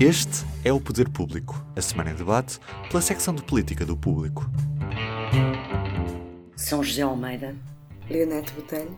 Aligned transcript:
Este 0.00 0.46
é 0.64 0.72
o 0.72 0.80
Poder 0.80 1.08
Público, 1.08 1.60
a 1.74 1.82
semana 1.82 2.12
em 2.12 2.14
debate 2.14 2.60
pela 2.88 3.02
secção 3.02 3.34
de 3.34 3.42
política 3.42 3.84
do 3.84 3.96
Público. 3.96 4.48
São 6.54 6.84
José 6.84 7.02
Almeida, 7.02 7.56
Leonete 8.08 8.52
Botelho, 8.52 8.96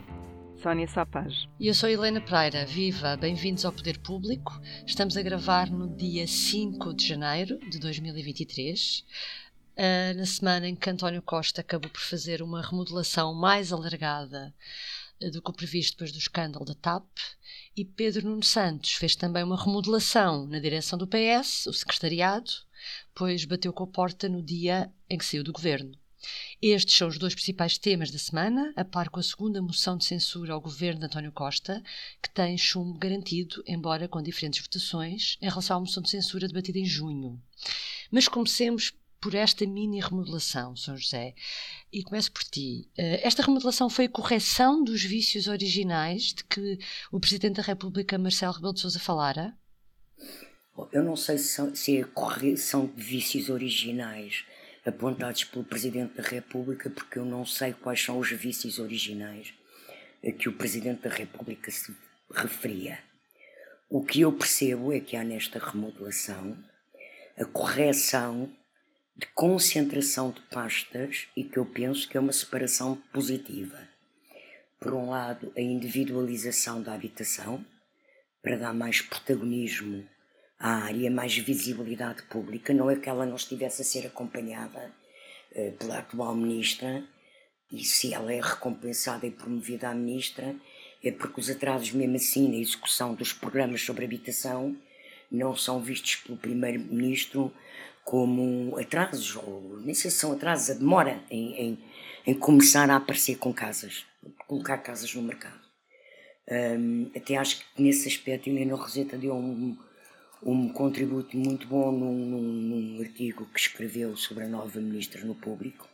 Sónia 0.62 0.86
Sapaz. 0.86 1.48
E 1.58 1.68
eu 1.68 1.74
sou 1.74 1.88
Helena 1.88 2.20
Pereira. 2.20 2.66
Viva! 2.66 3.16
Bem-vindos 3.16 3.64
ao 3.64 3.72
Poder 3.72 3.98
Público. 4.00 4.60
Estamos 4.86 5.16
a 5.16 5.22
gravar 5.22 5.70
no 5.70 5.88
dia 5.88 6.26
5 6.26 6.92
de 6.92 7.08
janeiro 7.08 7.58
de 7.70 7.78
2023. 7.78 9.02
Uh, 9.78 10.18
na 10.18 10.26
semana 10.26 10.68
em 10.68 10.76
que 10.76 10.90
António 10.90 11.22
Costa 11.22 11.62
acabou 11.62 11.90
por 11.90 12.02
fazer 12.02 12.42
uma 12.42 12.60
remodelação 12.60 13.32
mais 13.32 13.72
alargada 13.72 14.52
do 15.28 15.42
que 15.42 15.50
o 15.50 15.54
previsto 15.54 15.92
depois 15.92 16.12
do 16.12 16.18
escândalo 16.18 16.64
da 16.64 16.74
TAP, 16.74 17.06
e 17.76 17.84
Pedro 17.84 18.28
Nuno 18.28 18.42
Santos 18.42 18.92
fez 18.92 19.14
também 19.14 19.42
uma 19.42 19.62
remodelação 19.62 20.46
na 20.46 20.58
direção 20.58 20.98
do 20.98 21.06
PS, 21.06 21.66
o 21.66 21.72
secretariado, 21.72 22.50
pois 23.14 23.44
bateu 23.44 23.72
com 23.72 23.84
a 23.84 23.88
porta 23.88 24.28
no 24.28 24.42
dia 24.42 24.92
em 25.08 25.18
que 25.18 25.24
saiu 25.24 25.44
do 25.44 25.52
governo. 25.52 25.98
Estes 26.60 26.94
são 26.94 27.08
os 27.08 27.18
dois 27.18 27.34
principais 27.34 27.78
temas 27.78 28.10
da 28.10 28.18
semana, 28.18 28.72
a 28.76 28.84
par 28.84 29.08
com 29.08 29.18
a 29.18 29.22
segunda 29.22 29.62
moção 29.62 29.96
de 29.96 30.04
censura 30.04 30.52
ao 30.52 30.60
governo 30.60 31.00
de 31.00 31.06
António 31.06 31.32
Costa, 31.32 31.82
que 32.22 32.28
tem 32.28 32.58
chumbo 32.58 32.98
garantido, 32.98 33.62
embora 33.66 34.06
com 34.06 34.22
diferentes 34.22 34.60
votações, 34.60 35.38
em 35.40 35.48
relação 35.48 35.78
à 35.78 35.80
moção 35.80 36.02
de 36.02 36.10
censura 36.10 36.46
debatida 36.46 36.78
em 36.78 36.84
junho. 36.84 37.40
Mas 38.10 38.28
comecemos 38.28 38.92
por 39.20 39.34
esta 39.34 39.66
mini 39.66 40.00
remodelação, 40.00 40.74
São 40.74 40.96
José. 40.96 41.34
E 41.92 42.02
começo 42.02 42.32
por 42.32 42.42
ti. 42.44 42.88
Eh, 42.96 43.20
esta 43.26 43.42
remodelação 43.42 43.90
foi 43.90 44.06
a 44.06 44.08
correção 44.08 44.82
dos 44.82 45.02
vícios 45.02 45.46
originais 45.46 46.32
de 46.34 46.44
que 46.44 46.78
o 47.12 47.20
Presidente 47.20 47.56
da 47.56 47.62
República, 47.62 48.18
Marcelo 48.18 48.54
Rebelo 48.54 48.74
de 48.74 48.80
Sousa, 48.80 48.98
falara? 48.98 49.54
Eu 50.92 51.04
não 51.04 51.16
sei 51.16 51.36
se 51.36 51.98
é 51.98 52.02
a 52.02 52.06
correção 52.06 52.86
de 52.86 53.02
vícios 53.02 53.50
originais 53.50 54.44
apontados 54.84 55.44
pelo 55.44 55.64
Presidente 55.64 56.14
da 56.14 56.22
República, 56.22 56.88
porque 56.88 57.18
eu 57.18 57.24
não 57.24 57.44
sei 57.44 57.74
quais 57.74 58.02
são 58.02 58.18
os 58.18 58.30
vícios 58.30 58.78
originais 58.78 59.52
a 60.24 60.32
que 60.32 60.48
o 60.48 60.52
Presidente 60.52 61.02
da 61.02 61.10
República 61.10 61.70
se 61.70 61.94
referia. 62.32 62.98
O 63.88 64.02
que 64.02 64.20
eu 64.22 64.32
percebo 64.32 64.92
é 64.92 65.00
que 65.00 65.16
há 65.16 65.24
nesta 65.24 65.58
remodelação 65.58 66.56
a 67.36 67.44
correção 67.44 68.50
de 69.20 69.26
concentração 69.34 70.30
de 70.30 70.40
pastas 70.50 71.28
e 71.36 71.44
que 71.44 71.58
eu 71.58 71.66
penso 71.66 72.08
que 72.08 72.16
é 72.16 72.20
uma 72.20 72.32
separação 72.32 72.96
positiva. 73.12 73.78
Por 74.80 74.94
um 74.94 75.10
lado, 75.10 75.52
a 75.54 75.60
individualização 75.60 76.80
da 76.80 76.94
habitação, 76.94 77.62
para 78.42 78.56
dar 78.56 78.72
mais 78.72 79.02
protagonismo 79.02 80.08
à 80.58 80.84
área, 80.84 81.10
mais 81.10 81.36
visibilidade 81.36 82.22
pública, 82.22 82.72
não 82.72 82.90
é 82.90 82.96
que 82.96 83.10
ela 83.10 83.26
não 83.26 83.36
estivesse 83.36 83.82
a 83.82 83.84
ser 83.84 84.06
acompanhada 84.06 84.90
eh, 85.52 85.72
pela 85.72 85.98
atual 85.98 86.34
ministra, 86.34 87.04
e 87.70 87.84
se 87.84 88.14
ela 88.14 88.32
é 88.32 88.40
recompensada 88.40 89.26
e 89.26 89.30
promovida 89.30 89.90
à 89.90 89.94
ministra, 89.94 90.56
é 91.04 91.12
porque 91.12 91.40
os 91.40 91.50
atrasos, 91.50 91.92
mesmo 91.92 92.16
assim, 92.16 92.48
na 92.48 92.56
execução 92.56 93.14
dos 93.14 93.34
programas 93.34 93.82
sobre 93.82 94.06
habitação, 94.06 94.74
não 95.30 95.54
são 95.54 95.78
vistos 95.78 96.16
pelo 96.16 96.38
primeiro-ministro 96.38 97.52
como 98.10 98.76
atrasos, 98.76 99.36
ou 99.36 99.78
nem 99.84 99.94
sei 99.94 100.10
se 100.10 100.18
são 100.18 100.32
atrasos, 100.32 100.70
a 100.70 100.74
demora 100.74 101.22
em, 101.30 101.54
em, 101.54 101.78
em 102.26 102.34
começar 102.34 102.90
a 102.90 102.96
aparecer 102.96 103.36
com 103.38 103.54
casas, 103.54 104.04
colocar 104.48 104.78
casas 104.78 105.14
no 105.14 105.22
mercado. 105.22 105.60
Um, 106.50 107.08
até 107.14 107.36
acho 107.36 107.60
que 107.60 107.80
nesse 107.80 108.08
aspecto 108.08 108.50
Helena 108.50 108.74
Roseta 108.74 109.16
deu 109.16 109.32
um, 109.32 109.78
um 110.42 110.72
contributo 110.72 111.36
muito 111.36 111.68
bom 111.68 111.92
num, 111.92 112.12
num, 112.12 112.42
num, 112.42 113.00
artigo 113.00 113.46
que 113.54 113.60
escreveu 113.60 114.16
sobre 114.16 114.42
a 114.42 114.48
nova 114.48 114.80
ministra 114.80 115.24
no 115.24 115.36
público, 115.36 115.88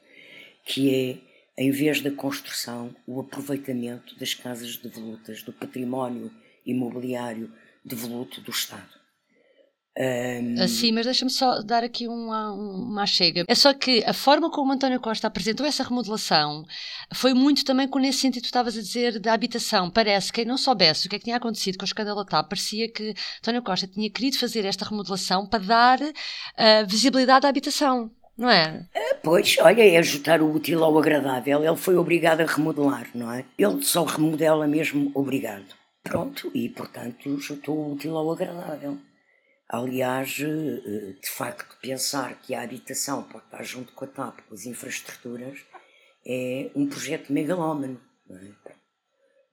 que 0.65 0.95
é, 0.95 1.63
em 1.63 1.71
vez 1.71 2.01
da 2.01 2.11
construção, 2.11 2.97
o 3.07 3.21
aproveitamento 3.21 4.19
das 4.19 4.33
casas 4.33 4.79
devolutas, 4.79 5.43
do 5.43 5.53
património 5.53 6.33
imobiliário 6.65 7.53
devoluto 7.85 8.41
do 8.41 8.53
Estado. 8.53 9.06
Um... 9.99 10.63
Assim, 10.63 10.93
mas 10.93 11.07
deixa-me 11.07 11.31
só 11.31 11.63
dar 11.63 11.83
aqui 11.83 12.07
uma, 12.07 12.53
uma 12.53 13.07
chega. 13.07 13.45
É 13.49 13.55
só 13.55 13.73
que 13.73 14.05
a 14.05 14.13
forma 14.13 14.51
como 14.51 14.73
António 14.73 15.01
Costa 15.01 15.27
apresentou 15.27 15.65
essa 15.65 15.83
remodelação 15.83 16.65
foi 17.15 17.33
muito 17.33 17.65
também 17.65 17.89
com 17.89 17.99
nesse 17.99 18.19
sentido 18.19 18.43
que 18.43 18.49
tu 18.49 18.53
estavas 18.53 18.77
a 18.77 18.81
dizer 18.81 19.19
da 19.19 19.33
habitação. 19.33 19.91
Parece 19.91 20.31
que 20.31 20.43
quem 20.43 20.45
não 20.45 20.59
soubesse 20.59 21.07
o 21.07 21.11
que 21.11 21.17
é 21.17 21.19
que 21.19 21.25
tinha 21.25 21.37
acontecido 21.37 21.79
com 21.79 21.85
o 21.85 21.87
escândalo 21.87 22.25
TAP, 22.27 22.49
parecia 22.49 22.91
que 22.93 23.15
António 23.39 23.63
Costa 23.63 23.87
tinha 23.87 24.11
querido 24.11 24.39
fazer 24.39 24.67
esta 24.67 24.85
remodelação 24.85 25.47
para 25.47 25.65
dar 25.65 26.01
uh, 26.01 26.87
visibilidade 26.87 27.47
à 27.47 27.49
habitação. 27.49 28.11
Não 28.37 28.51
é? 28.51 28.87
é? 28.93 29.15
Pois, 29.15 29.57
olha, 29.61 29.83
é 29.83 29.97
ajudar 29.97 30.43
o 30.43 30.55
útil 30.55 30.85
ao 30.85 30.99
agradável. 30.99 31.65
Ele 31.65 31.77
foi 31.77 31.97
obrigado 31.97 32.43
a 32.43 32.45
remodelar, 32.45 33.09
não 33.15 33.33
é? 33.33 33.47
Ele 33.57 33.83
só 33.83 34.05
remodela 34.05 34.67
mesmo 34.67 35.11
obrigado. 35.15 35.75
Pronto, 36.03 36.51
e 36.55 36.69
portanto 36.69 37.41
juntou 37.41 37.77
o 37.77 37.93
útil 37.95 38.15
ao 38.17 38.31
agradável. 38.31 38.99
Aliás, 39.69 40.39
eh, 40.41 41.15
de 41.21 41.29
facto, 41.29 41.77
pensar 41.81 42.41
que 42.41 42.55
a 42.55 42.63
habitação 42.63 43.25
pode 43.25 43.47
estar 43.47 43.65
junto 43.65 43.93
com 43.93 44.05
a 44.05 44.09
TAP, 44.09 44.41
com 44.49 44.55
as 44.55 44.65
infraestruturas, 44.65 45.59
é 46.25 46.71
um 46.75 46.87
projeto 46.89 47.33
megalómano. 47.33 48.01
É? 48.31 48.77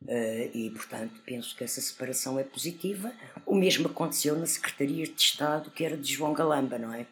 Eh, 0.07 0.51
e, 0.53 0.69
portanto, 0.69 1.19
penso 1.25 1.55
que 1.55 1.63
essa 1.63 1.81
separação 1.81 2.37
é 2.39 2.43
positiva. 2.43 3.11
O 3.45 3.55
mesmo 3.55 3.87
aconteceu 3.87 4.37
na 4.37 4.45
Secretaria 4.45 5.05
de 5.05 5.19
Estado, 5.19 5.71
que 5.71 5.83
era 5.83 5.97
de 5.97 6.13
João 6.13 6.33
Galamba, 6.33 6.77
não 6.77 6.93
é? 6.93 7.07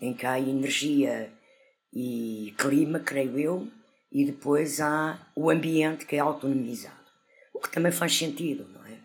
Em 0.00 0.14
que 0.14 0.24
há 0.24 0.40
energia 0.40 1.30
e 1.92 2.54
clima, 2.56 3.00
creio 3.00 3.38
eu, 3.38 3.68
e 4.10 4.24
depois 4.24 4.80
há 4.80 5.18
o 5.36 5.50
ambiente 5.50 6.06
que 6.06 6.16
é 6.16 6.20
autonomizado. 6.20 6.96
O 7.52 7.60
que 7.60 7.70
também 7.70 7.92
faz 7.92 8.16
sentido, 8.16 8.66
não 8.68 8.86
é? 8.86 8.98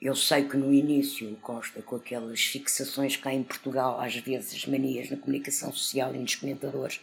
Eu 0.00 0.14
sei 0.14 0.44
que 0.44 0.56
no 0.56 0.72
início 0.72 1.36
Costa, 1.42 1.82
com 1.82 1.96
aquelas 1.96 2.40
fixações 2.40 3.16
cá 3.16 3.32
em 3.32 3.42
Portugal, 3.42 4.00
às 4.00 4.16
vezes 4.16 4.66
manias 4.66 5.10
na 5.10 5.16
comunicação 5.16 5.72
social 5.72 6.14
e 6.14 6.18
nos 6.18 6.36
comentadores, 6.36 7.00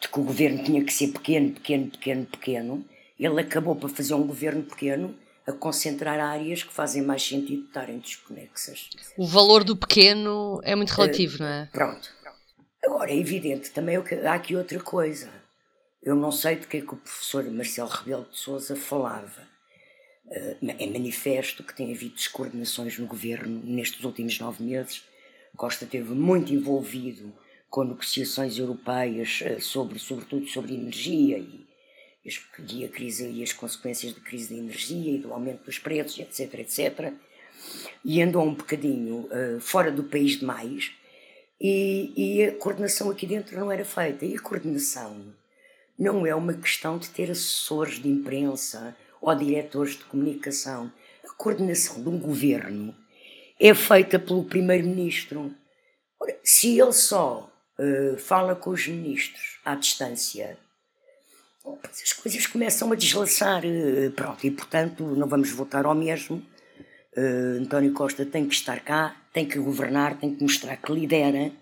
de 0.00 0.08
que 0.08 0.20
o 0.20 0.22
governo 0.22 0.62
tinha 0.62 0.84
que 0.84 0.92
ser 0.92 1.08
pequeno, 1.08 1.52
pequeno, 1.52 1.90
pequeno, 1.90 2.26
pequeno, 2.26 2.84
ele 3.18 3.40
acabou 3.40 3.74
por 3.74 3.90
fazer 3.90 4.14
um 4.14 4.26
governo 4.26 4.62
pequeno 4.62 5.14
a 5.46 5.52
concentrar 5.52 6.20
áreas 6.20 6.62
que 6.62 6.72
fazem 6.72 7.02
mais 7.02 7.22
sentido 7.22 7.64
estarem 7.64 7.98
desconexas. 7.98 8.88
O 9.16 9.26
valor 9.26 9.64
do 9.64 9.76
pequeno 9.76 10.60
é 10.62 10.74
muito 10.76 10.90
relativo, 10.90 11.36
uh, 11.36 11.42
não 11.42 11.46
é? 11.46 11.68
Pronto. 11.72 12.08
Agora, 12.84 13.10
é 13.10 13.16
evidente 13.16 13.70
também 13.70 13.96
há 13.96 14.34
aqui 14.34 14.56
outra 14.56 14.80
coisa. 14.80 15.28
Eu 16.02 16.16
não 16.16 16.32
sei 16.32 16.56
de 16.56 16.66
que 16.66 16.78
é 16.78 16.80
que 16.80 16.94
o 16.94 16.96
professor 16.96 17.44
Marcelo 17.50 17.88
Rebelo 17.88 18.26
de 18.30 18.38
Sousa 18.38 18.74
falava 18.74 19.42
eh, 19.42 19.51
é 20.32 20.86
manifesto 20.86 21.62
que 21.62 21.74
tem 21.74 21.92
havido 21.92 22.14
descoordenações 22.14 22.98
no 22.98 23.06
governo 23.06 23.60
nestes 23.64 24.02
últimos 24.04 24.38
nove 24.38 24.62
meses. 24.64 25.04
Costa 25.56 25.84
esteve 25.84 26.14
muito 26.14 26.52
envolvido 26.52 27.32
com 27.68 27.84
negociações 27.84 28.58
europeias 28.58 29.40
eh, 29.42 29.60
sobre, 29.60 29.98
sobretudo 29.98 30.46
sobre 30.46 30.74
energia 30.74 31.38
e, 31.38 31.66
e 32.24 32.84
a 32.84 32.88
crise 32.88 33.30
e 33.30 33.42
as 33.42 33.52
consequências 33.52 34.12
da 34.12 34.20
crise 34.20 34.54
da 34.54 34.60
energia 34.60 35.12
e 35.12 35.18
do 35.18 35.32
aumento 35.32 35.64
dos 35.64 35.78
preços, 35.78 36.18
etc, 36.18 36.60
etc. 36.60 37.12
E 38.04 38.20
andou 38.22 38.42
um 38.42 38.54
bocadinho 38.54 39.26
uh, 39.26 39.60
fora 39.60 39.90
do 39.90 40.04
país 40.04 40.38
demais 40.38 40.92
e, 41.60 42.12
e 42.16 42.44
a 42.44 42.52
coordenação 42.52 43.10
aqui 43.10 43.26
dentro 43.26 43.58
não 43.58 43.70
era 43.70 43.84
feita. 43.84 44.26
E 44.26 44.34
a 44.34 44.40
coordenação 44.40 45.34
não 45.98 46.26
é 46.26 46.34
uma 46.34 46.54
questão 46.54 46.98
de 46.98 47.08
ter 47.08 47.30
assessores 47.30 48.00
de 48.00 48.08
imprensa 48.08 48.96
ou 49.22 49.34
diretores 49.34 49.96
de 49.96 50.04
comunicação. 50.04 50.92
A 51.24 51.32
coordenação 51.34 52.02
de 52.02 52.08
um 52.08 52.18
governo 52.18 52.94
é 53.58 53.72
feita 53.72 54.18
pelo 54.18 54.44
primeiro-ministro. 54.44 55.54
Se 56.42 56.78
ele 56.78 56.92
só 56.92 57.50
uh, 57.78 58.18
fala 58.18 58.56
com 58.56 58.70
os 58.70 58.86
ministros 58.86 59.60
à 59.64 59.76
distância, 59.76 60.58
as 61.84 62.12
coisas 62.12 62.46
começam 62.48 62.90
a 62.90 62.96
deslaçar. 62.96 63.62
Uh, 63.64 64.10
pronto, 64.10 64.44
e 64.44 64.50
portanto 64.50 65.04
não 65.04 65.28
vamos 65.28 65.50
voltar 65.50 65.86
ao 65.86 65.94
mesmo. 65.94 66.44
Uh, 67.16 67.60
António 67.60 67.92
Costa 67.92 68.26
tem 68.26 68.46
que 68.48 68.54
estar 68.54 68.80
cá, 68.80 69.16
tem 69.32 69.46
que 69.46 69.58
governar, 69.58 70.18
tem 70.18 70.34
que 70.34 70.42
mostrar 70.42 70.76
que 70.76 70.92
lidera. 70.92 71.52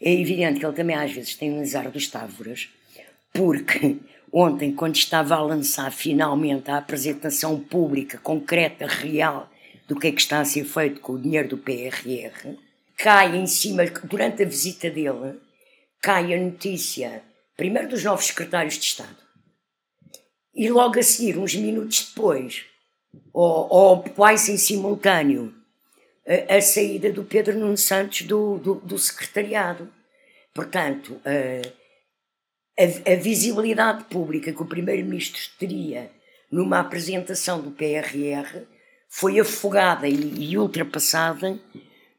É 0.00 0.12
evidente 0.12 0.60
que 0.60 0.66
ele 0.66 0.74
também 0.74 0.96
às 0.96 1.12
vezes 1.12 1.36
tem 1.36 1.52
um 1.52 1.62
azar 1.62 1.90
dos 1.90 2.08
távoras, 2.08 2.68
porque 3.32 3.98
Ontem, 4.32 4.74
quando 4.74 4.96
estava 4.96 5.34
a 5.34 5.42
lançar 5.42 5.92
finalmente 5.92 6.70
a 6.70 6.78
apresentação 6.78 7.60
pública, 7.60 8.16
concreta, 8.16 8.86
real, 8.86 9.50
do 9.86 9.94
que 9.94 10.06
é 10.06 10.12
que 10.12 10.20
está 10.22 10.40
a 10.40 10.44
ser 10.44 10.64
feito 10.64 11.00
com 11.00 11.12
o 11.12 11.20
dinheiro 11.20 11.50
do 11.50 11.58
PRR, 11.58 12.56
cai 12.96 13.36
em 13.36 13.46
cima, 13.46 13.84
durante 14.04 14.42
a 14.42 14.46
visita 14.46 14.88
dele, 14.88 15.38
cai 16.00 16.32
a 16.32 16.40
notícia, 16.40 17.22
primeiro 17.58 17.88
dos 17.88 18.02
novos 18.02 18.24
secretários 18.24 18.78
de 18.78 18.84
Estado, 18.84 19.18
e 20.54 20.70
logo 20.70 20.98
a 20.98 21.02
seguir, 21.02 21.36
uns 21.36 21.54
minutos 21.54 22.08
depois, 22.08 22.64
ou, 23.34 23.68
ou 23.70 24.02
quase 24.02 24.52
em 24.52 24.56
simultâneo, 24.56 25.54
a, 26.26 26.56
a 26.56 26.62
saída 26.62 27.12
do 27.12 27.24
Pedro 27.24 27.58
Nuno 27.58 27.76
Santos 27.76 28.22
do, 28.22 28.56
do, 28.58 28.74
do 28.76 28.98
secretariado. 28.98 29.92
Portanto, 30.54 31.20
a, 31.24 31.81
a, 32.78 33.12
a 33.12 33.16
visibilidade 33.16 34.04
pública 34.04 34.52
que 34.52 34.62
o 34.62 34.66
Primeiro-Ministro 34.66 35.42
teria 35.58 36.10
numa 36.50 36.80
apresentação 36.80 37.60
do 37.60 37.70
PRR 37.70 38.66
foi 39.08 39.38
afogada 39.40 40.08
e, 40.08 40.50
e 40.50 40.58
ultrapassada 40.58 41.58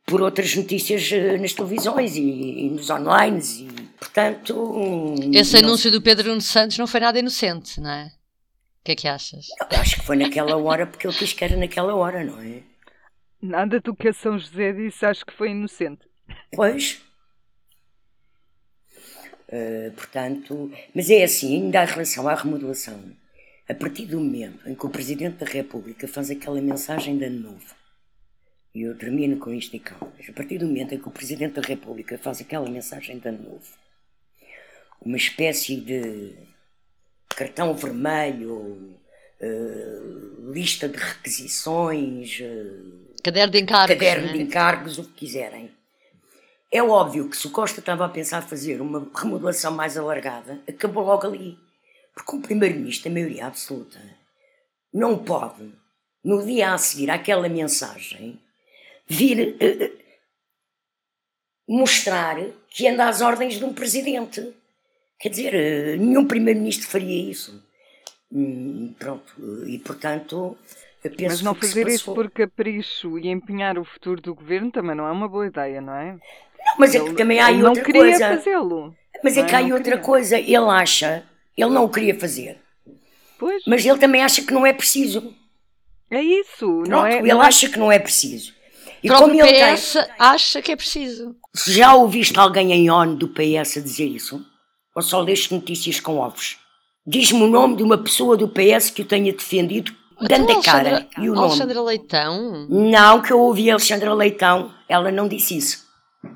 por 0.06 0.22
outras 0.22 0.56
notícias 0.56 1.12
eh, 1.12 1.38
nas 1.38 1.54
televisões 1.54 2.16
e, 2.16 2.22
e 2.22 2.70
nos 2.70 2.90
online 2.90 3.40
e 3.40 3.68
portanto 3.98 5.16
esse 5.34 5.58
anúncio 5.58 5.90
do 5.90 6.02
Pedro 6.02 6.30
Nuno 6.30 6.42
Santos 6.42 6.78
não 6.78 6.88
foi 6.88 7.00
nada 7.00 7.18
inocente 7.20 7.80
não 7.80 7.90
é? 7.90 8.12
O 8.82 8.84
que 8.84 8.92
é 8.92 8.96
que 8.96 9.08
achas? 9.08 9.46
Eu 9.72 9.80
acho 9.80 9.96
que 9.96 10.06
foi 10.06 10.18
naquela 10.18 10.58
hora 10.58 10.86
porque 10.86 11.08
ele 11.08 11.16
quis 11.16 11.32
que 11.32 11.44
era 11.44 11.56
naquela 11.56 11.96
hora 11.96 12.24
não 12.24 12.40
é? 12.42 12.62
Nada 13.42 13.80
do 13.80 13.96
que 13.96 14.10
a 14.10 14.14
São 14.14 14.38
José 14.38 14.74
disse 14.74 15.06
acho 15.06 15.26
que 15.26 15.34
foi 15.34 15.52
inocente. 15.52 16.06
Pois 16.54 17.02
uh, 19.54 19.92
portanto 19.94 20.72
mas 20.94 21.10
é 21.10 21.24
assim 21.24 21.56
ainda 21.56 21.84
em 21.84 21.88
relação 21.88 22.28
à 22.28 22.36
remodelação 22.36 23.00
a 23.70 23.74
partir 23.74 24.06
do 24.08 24.20
momento 24.20 24.68
em 24.68 24.76
que 24.76 24.86
o 24.86 24.90
Presidente 24.90 25.38
da 25.38 25.46
República 25.46 26.08
faz 26.08 26.30
aquela 26.30 26.60
mensagem 26.60 27.18
de 27.18 27.26
ano 27.26 27.40
novo 27.52 27.84
e 28.74 28.82
eu 28.82 28.98
termino 28.98 29.38
com 29.38 29.54
isto 29.54 29.76
e 29.76 29.80
calma. 29.80 30.12
A 30.28 30.34
partir 30.34 30.58
do 30.58 30.66
momento 30.66 30.96
em 30.96 30.98
que 30.98 31.08
o 31.08 31.12
Presidente 31.12 31.54
da 31.54 31.62
República 31.62 32.18
faz 32.18 32.42
aquela 32.42 32.68
mensagem 32.68 33.20
de 33.20 33.28
ano 33.28 33.44
novo, 33.44 33.72
uma 35.00 35.18
espécie 35.18 35.76
de 35.76 36.34
cartão 37.30 37.74
vermelho, 37.76 38.98
uh, 39.40 40.52
lista 40.52 40.90
de 40.90 40.98
requisições, 40.98 42.40
uh, 42.40 43.14
caderno 43.24 43.52
de 43.52 43.60
encargos, 43.60 43.96
caderno 43.96 44.34
de 44.34 44.42
encargos, 44.42 44.98
o 44.98 45.04
que 45.04 45.14
quiserem. 45.14 45.72
É 46.74 46.82
óbvio 46.82 47.30
que 47.30 47.38
se 47.38 47.46
o 47.46 47.52
Costa 47.52 47.82
estava 47.82 48.04
a 48.04 48.10
pensar 48.10 48.42
fazer 48.42 48.82
uma 48.82 49.08
remodelação 49.16 49.72
mais 49.72 49.96
alargada, 49.96 50.60
acabou 50.68 51.06
logo 51.06 51.28
ali. 51.28 51.56
Porque 52.16 52.36
um 52.36 52.42
Primeiro-Ministro, 52.42 53.12
a 53.12 53.14
maioria 53.14 53.46
absoluta, 53.46 54.00
não 54.92 55.20
pode, 55.24 55.72
no 56.24 56.44
dia 56.44 56.74
a 56.74 56.78
seguir 56.80 57.12
àquela 57.12 57.48
mensagem, 57.48 58.42
vir 59.08 59.56
uh, 59.56 59.98
mostrar 61.68 62.38
que 62.70 62.88
anda 62.88 63.08
às 63.08 63.22
ordens 63.22 63.60
de 63.60 63.66
um 63.66 63.72
presidente. 63.72 64.52
Quer 65.20 65.30
dizer, 65.30 65.54
uh, 65.54 66.04
nenhum 66.04 66.26
primeiro-ministro 66.26 66.88
faria 66.88 67.30
isso. 67.30 67.64
Hum, 68.32 68.96
pronto, 68.98 69.32
e 69.68 69.78
portanto. 69.78 70.58
Mas 71.22 71.42
não 71.42 71.54
fazer 71.54 71.88
isso 71.88 72.16
por 72.16 72.32
capricho 72.32 73.20
e 73.20 73.28
empenhar 73.28 73.78
o 73.78 73.86
futuro 73.86 74.20
do 74.20 74.34
governo 74.34 74.72
também 74.72 74.96
não 74.96 75.06
é 75.06 75.12
uma 75.12 75.28
boa 75.28 75.46
ideia, 75.46 75.80
não 75.82 75.94
é? 75.94 76.18
Não, 76.66 76.76
mas 76.78 76.96
ele, 76.96 77.06
é 77.06 77.10
que 77.10 77.16
também 77.16 77.40
há 77.40 77.48
outra 77.50 77.64
não 77.64 77.74
queria 77.76 78.02
coisa. 78.02 78.30
fazê-lo. 78.30 78.96
Mas 79.24 79.38
é 79.38 79.44
que 79.44 79.56
há 79.56 79.62
outra 79.62 79.78
queria. 79.84 79.98
coisa. 80.00 80.38
Ele 80.38 80.56
acha, 80.56 81.24
ele 81.58 81.70
não 81.70 81.86
o 81.86 81.90
queria 81.90 82.18
fazer. 82.20 82.60
Pois. 83.38 83.64
Mas 83.68 83.86
ele 83.86 83.98
também 83.98 84.22
acha 84.22 84.42
que 84.42 84.54
não 84.54 84.66
é 84.66 84.74
preciso. 84.74 85.34
É 86.10 86.22
isso, 86.22 86.60
Pronto, 86.60 86.90
não 86.90 87.06
é? 87.06 87.18
Ele 87.18 87.28
não 87.28 87.42
acha 87.42 87.66
é... 87.66 87.70
que 87.70 87.80
não 87.80 87.92
é 87.92 88.00
preciso. 88.00 88.54
E 89.04 89.10
o 89.12 89.18
próprio 89.18 89.46
PS 89.46 89.94
tem... 89.94 90.04
acha 90.18 90.62
que 90.62 90.72
é 90.72 90.76
preciso. 90.76 91.36
Já 91.68 91.94
ouviste 91.96 92.40
alguém 92.40 92.72
em 92.72 92.90
ONU 92.90 93.16
do 93.16 93.28
PS 93.28 93.78
a 93.78 93.82
dizer 93.82 94.06
isso? 94.06 94.46
Ou 94.96 95.02
só 95.02 95.20
leste 95.20 95.54
notícias 95.54 96.00
com 96.00 96.18
ovos? 96.18 96.58
Diz-me 97.06 97.42
o 97.42 97.48
nome 97.48 97.76
de 97.76 97.84
uma 97.84 97.98
pessoa 97.98 98.38
do 98.38 98.48
PS 98.48 98.90
que 98.92 99.02
o 99.02 99.06
tenha 99.06 99.34
defendido, 99.34 99.94
dando 100.22 100.52
a 100.52 100.62
cara. 100.62 101.08
E 101.18 101.30
o 101.30 101.34
nome. 101.34 101.48
Alexandra 101.48 101.82
Leitão? 101.82 102.68
Não, 102.70 103.22
que 103.22 103.34
eu 103.34 103.40
ouvi 103.40 103.70
a 103.70 103.74
Alexandra 103.74 104.14
Leitão. 104.14 104.72
Ela 104.88 105.12
não 105.12 105.28
disse 105.28 105.58
isso. 105.58 105.84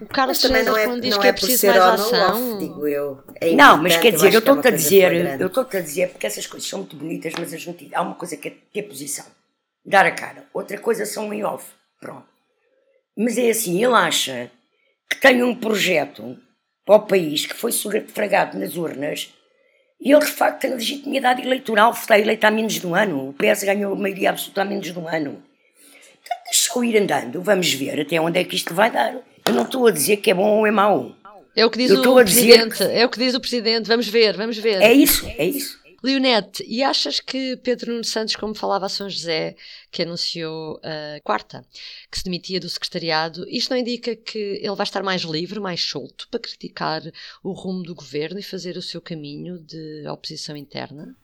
O 0.02 0.06
Carlos 0.06 0.40
também 0.40 0.64
não 0.64 0.76
é, 0.76 1.00
diz 1.00 1.12
não 1.12 1.22
que 1.22 1.28
é, 1.28 1.30
é 1.30 1.34
preciso 1.34 1.68
mais 1.68 1.78
ação. 1.78 2.54
Off, 2.54 2.60
digo 2.60 2.88
eu. 2.88 3.24
É 3.40 3.54
não, 3.54 3.78
mas 3.78 3.96
quer 3.98 4.12
dizer, 4.12 4.34
eu 4.34 4.40
estou-te 4.40 4.68
é 4.68 4.72
a 4.72 4.76
dizer, 4.76 5.40
eu 5.40 5.48
estou-te 5.48 5.78
a 5.78 5.82
dizer, 5.82 6.10
porque 6.10 6.28
essas 6.28 6.46
coisas 6.46 6.68
são 6.68 6.80
muito 6.80 6.96
bonitas, 6.96 7.34
mas 7.40 7.54
as 7.54 7.66
notícias, 7.66 7.94
há 7.94 8.02
uma 8.02 8.16
coisa 8.16 8.36
que 8.36 8.50
é 8.50 8.54
ter 8.74 8.84
posição, 8.84 9.26
dar 9.86 10.06
a 10.06 10.12
cara. 10.12 10.46
Outra 10.54 10.78
coisa 10.78 11.06
são 11.06 11.34
em 11.34 11.44
off. 11.44 11.66
Pronto. 12.02 12.26
Mas 13.18 13.38
é 13.38 13.50
assim, 13.50 13.84
ele 13.84 13.96
acha 13.96 14.52
que 15.10 15.20
tem 15.20 15.42
um 15.42 15.56
projeto 15.56 16.38
para 16.86 16.96
o 16.96 17.08
país 17.08 17.46
que 17.46 17.56
foi 17.56 17.72
sufragado 17.72 18.60
nas 18.60 18.76
urnas 18.76 19.34
e 20.00 20.12
ele 20.12 20.26
de 20.26 20.32
facto 20.32 20.62
tem 20.62 20.72
legitimidade 20.72 21.42
eleitoral, 21.42 21.94
foi 21.94 22.22
eleito 22.22 22.46
há 22.46 22.52
menos 22.52 22.74
de 22.74 22.86
um 22.86 22.94
ano. 22.94 23.30
O 23.30 23.34
PS 23.34 23.64
ganhou 23.64 23.94
a 23.94 23.96
maioria 23.96 24.30
absoluta 24.30 24.62
há 24.62 24.66
menos 24.66 24.92
de 24.92 25.00
um 25.00 25.08
ano. 25.08 25.42
Então 26.22 26.38
deixa-o 26.46 26.84
ir 26.84 26.98
andando, 26.98 27.42
vamos 27.42 27.74
ver 27.74 28.02
até 28.02 28.20
onde 28.22 28.40
é 28.40 28.44
que 28.44 28.56
isto 28.56 28.74
vai 28.76 28.92
dar. 28.92 29.16
Eu 29.48 29.54
não 29.54 29.64
estou 29.64 29.88
a 29.88 29.92
dizer 29.92 30.18
que 30.18 30.32
é 30.32 30.34
bom 30.34 30.60
ou 30.60 30.68
é 30.68 30.72
mau. 30.72 31.16
É 31.56 31.66
o 31.66 31.72
que 31.72 31.78
diz 31.78 31.92
o 31.92 32.14
Presidente, 32.14 32.78
que... 32.78 32.84
é 32.84 33.06
o 33.06 33.10
que 33.10 33.18
diz 33.18 33.34
o 33.34 33.40
Presidente, 33.40 33.88
vamos 33.88 34.08
ver, 34.08 34.38
vamos 34.38 34.58
ver. 34.58 34.82
É 34.82 34.94
isso, 34.94 35.26
é 35.26 35.46
isso. 35.46 35.80
Leonete, 36.04 36.64
e 36.68 36.84
achas 36.84 37.20
que 37.20 37.58
Pedro 37.58 37.92
Nuno 37.92 38.04
Santos, 38.04 38.36
como 38.36 38.54
falava 38.54 38.86
a 38.86 38.90
São 38.90 39.10
José, 39.10 39.56
que 39.90 40.04
anunciou 40.04 40.80
a 40.84 41.18
uh, 41.18 41.24
quarta, 41.24 41.66
que 42.12 42.20
se 42.20 42.24
demitia 42.24 42.60
do 42.60 42.70
secretariado, 42.70 43.48
isto 43.50 43.72
não 43.72 43.78
indica 43.78 44.16
que 44.16 44.38
ele 44.38 44.76
vai 44.76 44.84
estar 44.84 45.02
mais 45.02 45.24
livre, 45.24 45.60
mais 45.60 45.82
solto, 45.82 46.28
para 46.30 46.40
criticar 46.40 47.02
o 47.44 47.52
rumo 47.52 47.82
do 47.82 47.96
governo 47.96 48.40
e 48.40 48.44
fazer 48.44 48.78
o 48.78 48.82
seu 48.82 49.02
caminho 49.02 49.58
de 49.58 50.08
oposição 50.08 50.56
interna? 50.56 51.16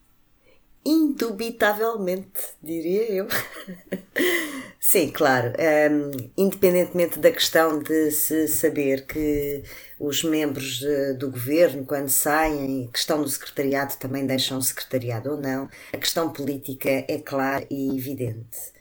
Indubitavelmente, 0.86 2.42
diria 2.62 3.10
eu. 3.10 3.28
Sim, 4.80 5.12
claro. 5.12 5.54
Um, 5.58 6.30
independentemente 6.38 7.18
da 7.18 7.32
questão 7.32 7.80
de 7.82 8.12
se 8.12 8.50
saber 8.50 9.06
que 9.06 9.64
os 9.98 10.24
membros 10.24 10.82
uh, 10.82 11.18
do 11.18 11.32
governo, 11.32 11.86
quando 11.86 12.10
saem, 12.10 12.90
que 12.92 13.00
estão 13.00 13.20
no 13.20 13.30
secretariado, 13.30 13.96
também 13.96 14.26
deixam 14.28 14.58
o 14.58 14.62
secretariado 14.62 15.32
ou 15.32 15.38
não, 15.38 15.70
a 15.94 15.98
questão 15.98 16.32
política 16.34 16.90
é 16.90 17.18
clara 17.18 17.66
e 17.72 17.98
evidente. 17.98 18.74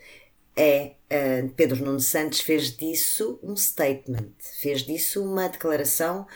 É, 0.56 0.94
uh, 1.10 1.48
Pedro 1.50 1.84
Nuno 1.84 2.00
Santos 2.00 2.40
fez 2.40 2.76
disso 2.76 3.38
um 3.42 3.56
statement, 3.56 4.32
fez 4.40 4.82
disso 4.82 5.24
uma 5.24 5.48
declaração 5.48 6.26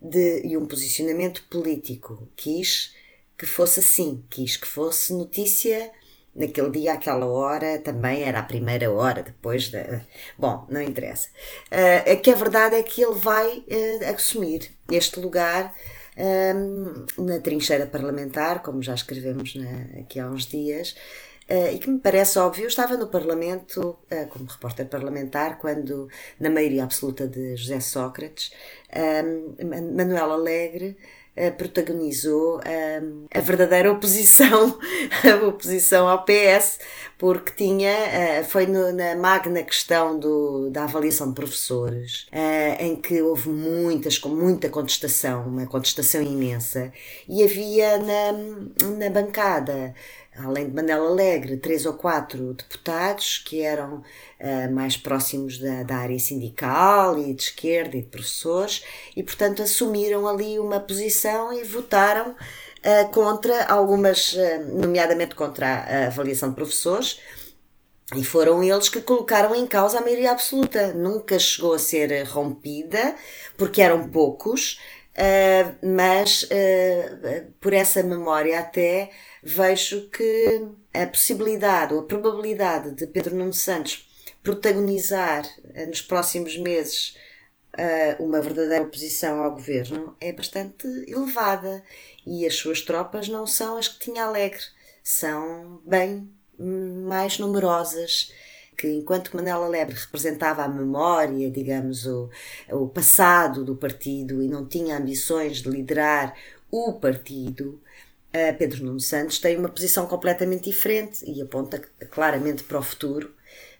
de, 0.00 0.42
e 0.46 0.56
um 0.56 0.66
posicionamento 0.66 1.44
político. 1.50 2.28
Quis 2.36 2.94
que 3.36 3.46
fosse 3.46 3.80
assim, 3.80 4.24
quis 4.30 4.56
que 4.56 4.66
fosse 4.66 5.12
notícia 5.12 5.90
naquele 6.36 6.70
dia, 6.70 6.92
àquela 6.92 7.26
hora, 7.26 7.78
também 7.78 8.22
era 8.22 8.40
a 8.40 8.42
primeira 8.42 8.90
hora 8.90 9.22
depois 9.22 9.70
da. 9.70 10.02
Bom, 10.38 10.66
não 10.70 10.82
interessa. 10.82 11.28
Uh, 11.66 12.20
que 12.20 12.30
a 12.30 12.34
verdade 12.34 12.76
é 12.76 12.82
que 12.82 13.02
ele 13.02 13.14
vai 13.14 13.58
uh, 13.58 14.14
assumir 14.14 14.70
este 14.90 15.18
lugar 15.18 15.74
um, 16.16 17.24
na 17.24 17.40
trincheira 17.40 17.86
parlamentar, 17.86 18.62
como 18.62 18.82
já 18.82 18.94
escrevemos 18.94 19.54
na, 19.54 20.00
aqui 20.00 20.20
há 20.20 20.28
uns 20.28 20.46
dias. 20.46 20.94
Uh, 21.48 21.72
e 21.74 21.78
que 21.78 21.88
me 21.88 22.00
parece 22.00 22.38
óbvio, 22.38 22.64
eu 22.64 22.68
estava 22.68 22.96
no 22.96 23.06
Parlamento 23.06 24.00
como 24.30 24.46
repórter 24.46 24.86
parlamentar 24.88 25.58
quando, 25.58 26.08
na 26.40 26.50
maioria 26.50 26.82
absoluta 26.82 27.28
de 27.28 27.56
José 27.56 27.78
Sócrates, 27.78 28.50
Manuel 29.94 30.32
Alegre 30.32 30.96
protagonizou 31.56 32.60
um, 33.02 33.26
a 33.32 33.40
verdadeira 33.40 33.92
oposição, 33.92 34.78
a 35.22 35.46
oposição 35.46 36.08
ao 36.08 36.24
PS, 36.24 36.78
porque 37.18 37.52
tinha, 37.52 37.92
uh, 37.92 38.44
foi 38.44 38.66
na 38.66 39.14
magna 39.16 39.62
questão 39.62 40.18
do, 40.18 40.70
da 40.70 40.84
avaliação 40.84 41.28
de 41.28 41.34
professores, 41.34 42.26
uh, 42.32 42.82
em 42.82 42.96
que 42.96 43.20
houve 43.20 43.48
muitas, 43.48 44.18
com 44.18 44.28
muita 44.28 44.68
contestação, 44.68 45.46
uma 45.46 45.66
contestação 45.66 46.22
imensa, 46.22 46.92
e 47.28 47.42
havia 47.42 47.98
na, 47.98 48.32
na 48.96 49.10
bancada 49.10 49.94
além 50.38 50.68
de 50.68 50.74
Manela 50.74 51.08
Alegre, 51.08 51.56
três 51.56 51.86
ou 51.86 51.94
quatro 51.94 52.54
deputados 52.54 53.38
que 53.38 53.62
eram 53.62 54.02
uh, 54.40 54.72
mais 54.72 54.96
próximos 54.96 55.58
da, 55.58 55.82
da, 55.82 55.96
área 55.96 56.18
sindical 56.18 57.18
e 57.18 57.32
de 57.34 57.42
esquerda 57.42 57.96
e 57.96 58.02
de 58.02 58.08
professores, 58.08 58.84
e 59.14 59.22
portanto 59.22 59.62
assumiram 59.62 60.26
ali 60.26 60.58
uma 60.58 60.80
posição 60.80 61.52
e 61.52 61.64
votaram 61.64 62.30
uh, 62.30 63.10
contra 63.12 63.64
algumas, 63.64 64.34
uh, 64.34 64.64
nomeadamente 64.74 65.34
contra 65.34 65.66
a 65.66 66.06
avaliação 66.08 66.50
de 66.50 66.56
professores. 66.56 67.20
E 68.14 68.22
foram 68.22 68.62
eles 68.62 68.88
que 68.88 69.00
colocaram 69.00 69.52
em 69.52 69.66
causa 69.66 69.98
a 69.98 70.00
maioria 70.00 70.30
absoluta. 70.30 70.92
Nunca 70.94 71.40
chegou 71.40 71.74
a 71.74 71.78
ser 71.78 72.22
rompida, 72.22 73.16
porque 73.56 73.82
eram 73.82 74.08
poucos, 74.08 74.78
mas 75.82 76.48
por 77.60 77.72
essa 77.72 78.02
memória 78.02 78.60
até 78.60 79.10
vejo 79.42 80.08
que 80.10 80.68
a 80.92 81.06
possibilidade 81.06 81.94
ou 81.94 82.00
a 82.00 82.06
probabilidade 82.06 82.92
de 82.92 83.06
Pedro 83.06 83.34
Nuno 83.34 83.52
Santos 83.52 84.08
protagonizar 84.42 85.44
eh, 85.74 85.86
nos 85.86 86.00
próximos 86.00 86.56
meses 86.56 87.16
uma 88.18 88.40
verdadeira 88.40 88.84
oposição 88.84 89.42
ao 89.42 89.52
governo 89.52 90.16
é 90.18 90.32
bastante 90.32 90.86
elevada. 91.06 91.84
E 92.26 92.46
as 92.46 92.54
suas 92.54 92.80
tropas 92.80 93.28
não 93.28 93.46
são 93.46 93.76
as 93.76 93.86
que 93.86 93.98
tinha 93.98 94.24
Alegre, 94.24 94.62
são 95.02 95.82
bem 95.84 96.28
mais 96.58 97.38
numerosas 97.38 98.32
que 98.76 98.88
enquanto 98.88 99.34
Manela 99.36 99.68
Lebre 99.68 99.94
representava 99.94 100.62
a 100.62 100.68
memória, 100.68 101.50
digamos, 101.50 102.06
o, 102.06 102.28
o 102.70 102.88
passado 102.88 103.64
do 103.64 103.76
partido 103.76 104.42
e 104.42 104.48
não 104.48 104.66
tinha 104.66 104.98
ambições 104.98 105.62
de 105.62 105.68
liderar 105.70 106.34
o 106.70 106.92
partido, 106.94 107.80
Pedro 108.58 108.84
Nuno 108.84 109.00
Santos 109.00 109.38
tem 109.38 109.56
uma 109.56 109.70
posição 109.70 110.06
completamente 110.06 110.64
diferente 110.64 111.24
e 111.26 111.40
aponta 111.40 111.80
claramente 112.10 112.62
para 112.64 112.78
o 112.78 112.82
futuro 112.82 113.32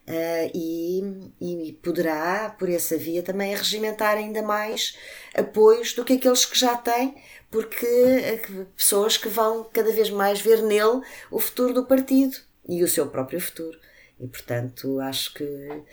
Uh, 0.07 0.49
e, 0.53 1.03
e, 1.41 1.73
poderá, 1.83 2.55
por 2.57 2.69
essa 2.69 2.95
via, 2.95 3.21
também 3.21 3.53
regimentar 3.53 4.15
ainda 4.15 4.41
mais 4.41 4.97
apoios 5.35 5.91
do 5.93 6.05
que 6.05 6.13
aqueles 6.13 6.45
que 6.45 6.57
já 6.57 6.77
tem, 6.77 7.13
porque 7.51 7.85
uh, 7.85 8.65
pessoas 8.67 9.17
que 9.17 9.27
vão 9.27 9.65
cada 9.65 9.91
vez 9.91 10.09
mais 10.09 10.39
ver 10.39 10.61
nele 10.61 11.01
o 11.29 11.41
futuro 11.41 11.73
do 11.73 11.85
partido 11.85 12.37
e 12.69 12.81
o 12.85 12.87
seu 12.87 13.07
próprio 13.07 13.41
futuro. 13.41 13.77
E, 14.19 14.27
portanto, 14.27 14.99
acho 14.99 15.33
que 15.33 15.83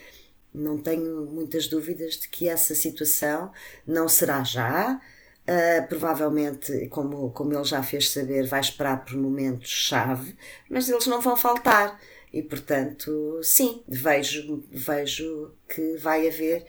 não 0.52 0.78
tenho 0.78 1.26
muitas 1.26 1.66
dúvidas 1.66 2.14
de 2.14 2.28
que 2.28 2.48
essa 2.48 2.74
situação 2.74 3.50
não 3.86 4.08
será 4.08 4.42
já. 4.44 5.00
Uh, 5.46 5.86
provavelmente, 5.88 6.88
como, 6.88 7.30
como 7.32 7.52
ele 7.52 7.64
já 7.64 7.82
fez 7.82 8.10
saber, 8.10 8.46
vai 8.46 8.60
esperar 8.60 9.04
por 9.04 9.14
momentos-chave, 9.14 10.34
mas 10.70 10.88
eles 10.88 11.06
não 11.06 11.20
vão 11.20 11.36
faltar. 11.36 12.00
E, 12.32 12.42
portanto, 12.42 13.40
sim, 13.42 13.84
vejo, 13.86 14.64
vejo 14.70 15.52
que 15.68 15.96
vai 15.98 16.26
haver, 16.26 16.64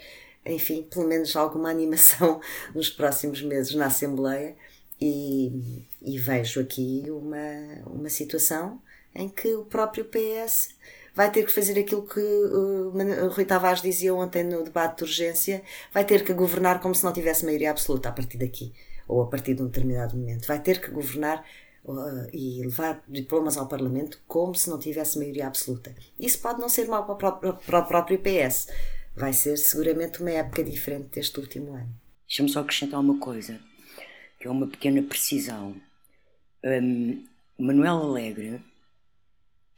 enfim, 0.46 0.84
pelo 0.84 1.08
menos 1.08 1.36
alguma 1.36 1.70
animação 1.70 2.42
nos 2.76 2.90
próximos 2.90 3.42
meses 3.42 3.74
na 3.74 3.86
Assembleia 3.86 4.56
e, 5.00 5.86
e 6.02 6.20
vejo 6.20 6.60
aqui 6.60 7.06
uma, 7.08 7.84
uma 7.88 8.10
situação 8.10 8.82
em 9.16 9.30
que 9.30 9.56
o 9.56 9.66
próprio 9.66 10.06
PS 10.06 10.76
vai 11.16 11.32
ter 11.32 11.46
que 11.46 11.52
fazer 11.52 11.80
aquilo 11.80 12.06
que 12.06 12.20
o 12.20 13.30
Rui 13.30 13.46
Tavares 13.46 13.82
dizia 13.82 14.14
ontem 14.14 14.44
no 14.44 14.64
debate 14.64 14.98
de 14.98 15.04
urgência, 15.04 15.64
vai 15.92 16.04
ter 16.04 16.24
que 16.26 16.34
governar 16.34 16.82
como 16.82 16.94
se 16.94 17.04
não 17.06 17.14
tivesse 17.14 17.46
maioria 17.46 17.72
absoluta 17.72 18.10
a 18.10 18.12
partir 18.12 18.38
daqui, 18.38 18.74
ou 19.08 19.22
a 19.22 19.28
partir 19.28 19.54
de 19.54 19.64
um 19.64 19.68
determinado 19.68 20.18
momento. 20.18 20.46
Vai 20.46 20.60
ter 20.60 20.82
que 20.82 20.92
governar 20.92 21.44
uh, 21.86 22.28
e 22.34 22.62
levar 22.62 23.02
diplomas 23.08 23.58
ao 23.58 23.68
Parlamento 23.68 24.22
como 24.28 24.54
se 24.54 24.70
não 24.70 24.78
tivesse 24.78 25.18
maioria 25.18 25.48
absoluta. 25.48 25.96
Isso 26.20 26.40
pode 26.40 26.60
não 26.60 26.68
ser 26.68 26.88
mal 26.88 27.06
para 27.06 27.30
o, 27.30 27.54
para 27.54 27.80
o 27.80 27.86
próprio 27.86 28.20
PS. 28.20 28.68
Vai 29.16 29.32
ser 29.32 29.56
seguramente 29.58 30.22
uma 30.22 30.32
época 30.32 30.64
diferente 30.64 31.16
deste 31.16 31.40
último 31.40 31.74
ano. 31.74 31.96
Deixa-me 32.28 32.50
só 32.50 32.60
acrescentar 32.60 33.00
uma 33.00 33.18
coisa, 33.20 33.58
que 34.38 34.48
é 34.48 34.52
uma 34.52 34.68
pequena 34.68 35.02
precisão. 35.02 35.76
Um, 36.62 37.24
Manuel 37.58 38.02
Alegre 38.02 38.62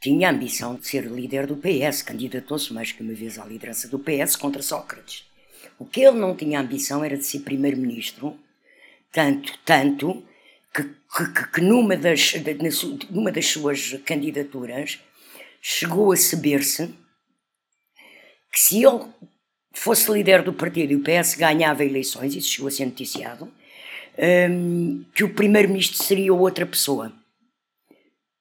tinha 0.00 0.28
a 0.28 0.32
ambição 0.32 0.76
de 0.76 0.86
ser 0.86 1.04
líder 1.06 1.46
do 1.46 1.56
PS, 1.56 2.02
candidatou-se 2.02 2.72
mais 2.72 2.92
que 2.92 3.02
uma 3.02 3.14
vez 3.14 3.38
à 3.38 3.44
liderança 3.44 3.88
do 3.88 3.98
PS 3.98 4.36
contra 4.36 4.62
Sócrates. 4.62 5.24
O 5.78 5.84
que 5.84 6.00
ele 6.00 6.18
não 6.18 6.36
tinha 6.36 6.60
ambição 6.60 7.04
era 7.04 7.16
de 7.16 7.24
ser 7.24 7.40
primeiro-ministro, 7.40 8.38
tanto, 9.12 9.58
tanto 9.64 10.24
que, 10.74 10.82
que, 10.82 11.52
que 11.52 11.60
numa, 11.60 11.96
das, 11.96 12.34
numa 13.10 13.32
das 13.32 13.46
suas 13.46 13.94
candidaturas 14.04 14.98
chegou 15.60 16.12
a 16.12 16.16
saber-se 16.16 16.88
que 18.52 18.60
se 18.60 18.84
ele 18.84 19.04
fosse 19.72 20.10
líder 20.10 20.42
do 20.42 20.52
partido 20.52 20.92
e 20.92 20.96
o 20.96 21.02
PS 21.02 21.34
ganhava 21.34 21.84
eleições, 21.84 22.34
isso 22.34 22.48
chegou 22.48 22.68
a 22.68 22.70
ser 22.70 22.86
noticiado, 22.86 23.52
um, 24.50 25.04
que 25.14 25.22
o 25.22 25.32
primeiro-ministro 25.32 26.02
seria 26.02 26.34
outra 26.34 26.66
pessoa. 26.66 27.12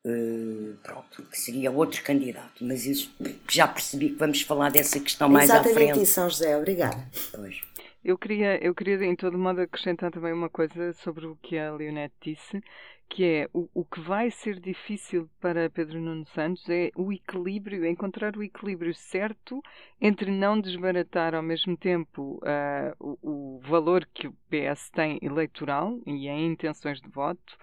Uh, 0.04 0.67
pronto, 0.88 1.22
que 1.24 1.39
seria 1.39 1.70
outro 1.70 2.01
candidato, 2.01 2.63
mas 2.63 2.86
isso 2.86 3.13
já 3.50 3.67
percebi 3.67 4.10
que 4.10 4.15
vamos 4.15 4.41
falar 4.41 4.72
dessa 4.72 5.00
questão 5.00 5.27
mais 5.27 5.50
Exatamente 5.50 5.72
à 5.72 5.75
frente. 5.75 5.89
Exatamente 5.89 6.10
São 6.10 6.29
José, 6.29 6.58
obrigada. 6.58 7.08
Pois. 7.36 7.62
Eu 8.03 8.17
queria, 8.17 8.58
eu 8.63 8.74
queria, 8.74 9.03
em 9.03 9.15
todo 9.17 9.38
modo, 9.38 9.60
acrescentar 9.60 10.10
também 10.12 10.32
uma 10.32 10.50
coisa 10.50 10.94
sobre 10.94 11.25
o 11.25 11.36
que 11.36 11.58
a 11.58 11.74
Leonete 11.74 12.15
disse, 12.22 12.63
que 13.10 13.24
é 13.24 13.50
o, 13.53 13.67
o 13.74 13.84
que 13.84 14.00
vai 14.00 14.32
ser 14.32 14.60
difícil 14.60 15.29
para 15.41 15.70
Pedro 15.70 16.00
Nuno 16.00 16.25
Santos 16.27 16.67
é 16.70 16.89
o 16.96 17.12
equilíbrio, 17.12 17.86
encontrar 17.86 18.38
o 18.38 18.44
equilíbrio 18.44 18.94
certo 18.94 19.62
entre 20.00 20.32
não 20.32 20.60
desbaratar 20.60 21.34
ao 21.36 21.44
mesmo 21.44 21.75
tempo 21.75 22.39
uh, 22.44 22.96
o, 23.00 23.58
o, 23.58 23.60
valor 23.62 24.08
que 24.13 24.27
o 24.27 24.34
PS 24.50 24.89
tem 24.89 25.20
eleitoral 25.22 26.00
e 26.06 26.27
em 26.27 26.51
intenções 26.51 27.01
de 27.01 27.10
voto. 27.10 27.58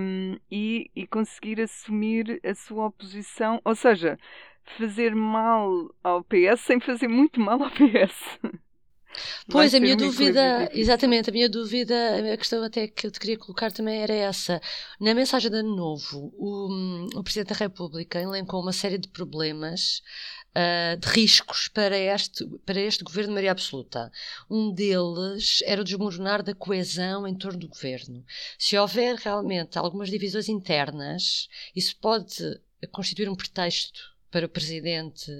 Um, 0.00 0.36
e, 0.50 0.90
e 0.94 1.06
conseguir 1.06 1.60
assumir 1.60 2.40
a 2.44 2.52
sua 2.52 2.86
oposição, 2.86 3.60
ou 3.64 3.76
seja, 3.76 4.18
fazer 4.76 5.14
mal 5.14 5.94
ao 6.02 6.24
PS 6.24 6.62
sem 6.62 6.80
fazer 6.80 7.06
muito 7.06 7.40
mal 7.40 7.62
ao 7.62 7.70
PS. 7.70 8.40
Pois, 9.50 9.74
a 9.74 9.80
minha 9.80 9.96
dúvida, 9.96 10.70
exatamente, 10.72 11.28
a 11.28 11.32
minha 11.32 11.48
dúvida, 11.48 11.94
a 12.32 12.36
questão 12.36 12.62
até 12.62 12.88
que 12.88 13.06
eu 13.06 13.10
te 13.10 13.20
queria 13.20 13.38
colocar 13.38 13.70
também 13.70 14.00
era 14.00 14.14
essa. 14.14 14.60
Na 14.98 15.14
mensagem 15.14 15.50
de 15.50 15.58
Ano 15.58 15.76
Novo, 15.76 16.32
o, 16.36 17.18
o 17.18 17.22
Presidente 17.22 17.50
da 17.50 17.54
República 17.54 18.20
elencou 18.20 18.62
uma 18.62 18.72
série 18.72 18.98
de 18.98 19.08
problemas, 19.08 20.00
uh, 20.56 20.96
de 20.96 21.08
riscos 21.08 21.68
para 21.68 21.96
este, 21.96 22.46
para 22.64 22.80
este 22.80 23.04
governo 23.04 23.30
de 23.30 23.34
Maria 23.34 23.52
Absoluta. 23.52 24.10
Um 24.50 24.72
deles 24.72 25.62
era 25.64 25.80
o 25.80 25.84
desmoronar 25.84 26.42
da 26.42 26.54
coesão 26.54 27.26
em 27.26 27.34
torno 27.34 27.58
do 27.58 27.68
governo. 27.68 28.24
Se 28.58 28.76
houver 28.76 29.16
realmente 29.16 29.78
algumas 29.78 30.10
divisões 30.10 30.48
internas, 30.48 31.48
isso 31.74 31.96
pode 31.96 32.60
constituir 32.90 33.28
um 33.28 33.36
pretexto 33.36 34.00
para 34.30 34.46
o 34.46 34.48
Presidente. 34.48 35.30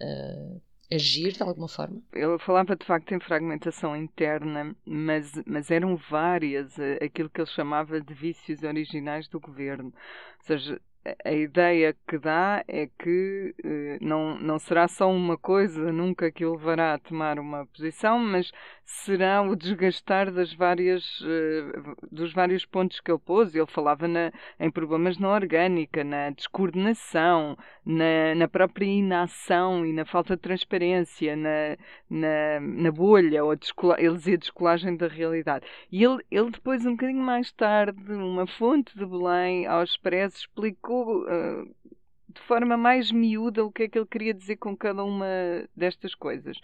Uh, 0.00 0.60
agir 0.92 1.32
de 1.32 1.42
alguma 1.42 1.68
forma? 1.68 2.02
Ele 2.12 2.38
falava 2.40 2.74
de 2.74 2.84
facto 2.84 3.14
em 3.14 3.20
fragmentação 3.20 3.96
interna, 3.96 4.74
mas, 4.84 5.32
mas 5.46 5.70
eram 5.70 5.96
várias, 5.96 6.76
eh, 6.78 6.98
aquilo 7.04 7.30
que 7.30 7.40
ele 7.40 7.50
chamava 7.50 8.00
de 8.00 8.12
vícios 8.12 8.62
originais 8.62 9.28
do 9.28 9.38
governo. 9.38 9.94
Ou 10.40 10.46
seja, 10.46 10.80
a 11.24 11.32
ideia 11.32 11.96
que 12.06 12.18
dá 12.18 12.62
é 12.68 12.88
que 12.98 13.54
eh, 13.64 13.98
não, 14.00 14.38
não 14.38 14.58
será 14.58 14.86
só 14.86 15.10
uma 15.10 15.38
coisa 15.38 15.90
nunca 15.92 16.30
que 16.30 16.44
o 16.44 16.52
levará 16.52 16.94
a 16.94 16.98
tomar 16.98 17.38
uma 17.38 17.66
posição, 17.66 18.18
mas 18.18 18.50
será 18.90 19.40
o 19.40 19.54
desgastar 19.54 20.32
das 20.32 20.52
várias, 20.52 21.04
eh, 21.24 21.94
dos 22.10 22.32
vários 22.32 22.66
pontos 22.66 23.00
que 23.00 23.10
ele 23.10 23.20
pôs. 23.20 23.54
Ele 23.54 23.66
falava 23.66 24.08
na, 24.08 24.32
em 24.58 24.70
problemas 24.70 25.16
na 25.16 25.32
orgânica, 25.32 26.02
na 26.02 26.30
descoordenação, 26.30 27.56
na, 27.86 28.34
na 28.34 28.48
própria 28.48 28.86
inação 28.86 29.86
e 29.86 29.92
na 29.92 30.04
falta 30.04 30.34
de 30.36 30.42
transparência, 30.42 31.36
na, 31.36 31.76
na, 32.08 32.60
na 32.60 32.90
bolha, 32.90 33.44
ou 33.44 33.52
ele 33.52 34.16
dizia 34.16 34.36
descolagem 34.36 34.96
da 34.96 35.06
realidade. 35.06 35.64
E 35.90 36.02
ele, 36.02 36.24
ele 36.30 36.50
depois, 36.50 36.84
um 36.84 36.92
bocadinho 36.92 37.22
mais 37.22 37.52
tarde, 37.52 38.12
uma 38.12 38.46
fonte 38.46 38.96
de 38.98 39.06
Belém, 39.06 39.66
ao 39.66 39.84
expresso, 39.84 40.36
explicou 40.38 41.22
uh, 41.24 41.74
de 42.34 42.40
forma 42.42 42.76
mais 42.76 43.10
miúda 43.10 43.64
o 43.64 43.72
que 43.72 43.84
é 43.84 43.88
que 43.88 43.98
ele 43.98 44.06
queria 44.06 44.34
dizer 44.34 44.56
com 44.56 44.76
cada 44.76 45.04
uma 45.04 45.26
destas 45.76 46.14
coisas. 46.14 46.56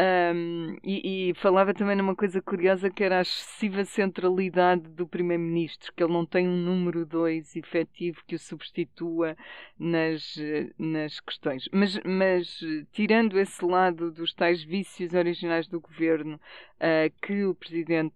Um, 0.00 0.76
e, 0.84 1.30
e, 1.30 1.34
falava 1.34 1.74
também 1.74 1.96
numa 1.96 2.14
coisa 2.14 2.40
curiosa 2.40 2.88
que 2.88 3.02
era 3.02 3.18
a 3.18 3.22
excessiva 3.22 3.84
centralidade 3.84 4.88
do 4.90 5.08
Primeiro-Ministro, 5.08 5.92
que 5.92 6.04
ele 6.04 6.12
não 6.12 6.24
tem 6.24 6.46
um 6.46 6.56
número 6.56 7.04
2 7.04 7.56
efetivo 7.56 8.22
que 8.24 8.36
o 8.36 8.38
substitua 8.38 9.36
nas, 9.76 10.36
nas 10.78 11.18
questões. 11.18 11.68
Mas, 11.72 11.98
mas 12.04 12.60
tirando 12.92 13.40
esse 13.40 13.64
lado 13.64 14.12
dos 14.12 14.32
tais 14.32 14.62
vícios 14.62 15.14
originais 15.14 15.66
do 15.66 15.80
governo 15.80 16.36
uh, 16.36 17.12
que 17.20 17.44
o 17.44 17.54
Presidente 17.56 18.14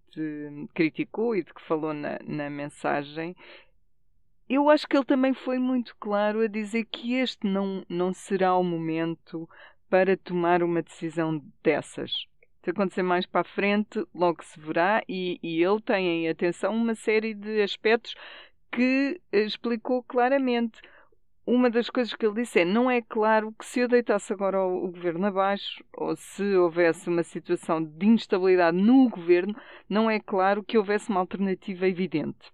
criticou 0.74 1.34
e 1.34 1.42
de 1.42 1.52
que 1.52 1.62
falou 1.62 1.92
na, 1.92 2.20
na 2.24 2.48
mensagem, 2.48 3.34
eu 4.54 4.68
acho 4.68 4.86
que 4.86 4.96
ele 4.96 5.04
também 5.04 5.32
foi 5.32 5.58
muito 5.58 5.96
claro 5.98 6.40
a 6.40 6.46
dizer 6.46 6.84
que 6.84 7.14
este 7.14 7.46
não, 7.46 7.84
não 7.88 8.12
será 8.12 8.54
o 8.56 8.62
momento 8.62 9.48
para 9.88 10.16
tomar 10.16 10.62
uma 10.62 10.82
decisão 10.82 11.42
dessas. 11.62 12.26
Se 12.62 12.70
acontecer 12.70 13.02
mais 13.02 13.26
para 13.26 13.40
a 13.40 13.44
frente, 13.44 14.04
logo 14.14 14.42
se 14.44 14.58
verá, 14.60 15.02
e, 15.08 15.38
e 15.42 15.62
ele 15.62 15.80
tem 15.80 16.24
em 16.24 16.28
atenção 16.28 16.74
uma 16.74 16.94
série 16.94 17.34
de 17.34 17.60
aspectos 17.62 18.14
que 18.70 19.20
explicou 19.32 20.02
claramente. 20.02 20.80
Uma 21.44 21.68
das 21.68 21.90
coisas 21.90 22.14
que 22.14 22.24
ele 22.24 22.42
disse 22.42 22.60
é: 22.60 22.64
não 22.64 22.90
é 22.90 23.02
claro 23.02 23.52
que 23.58 23.66
se 23.66 23.80
eu 23.80 23.88
deitasse 23.88 24.32
agora 24.32 24.62
o, 24.62 24.84
o 24.84 24.92
governo 24.92 25.26
abaixo, 25.26 25.84
ou 25.92 26.14
se 26.14 26.56
houvesse 26.56 27.08
uma 27.08 27.22
situação 27.22 27.82
de 27.82 28.06
instabilidade 28.06 28.76
no 28.76 29.08
governo, 29.08 29.56
não 29.88 30.10
é 30.10 30.20
claro 30.20 30.62
que 30.62 30.78
houvesse 30.78 31.10
uma 31.10 31.20
alternativa 31.20 31.88
evidente. 31.88 32.52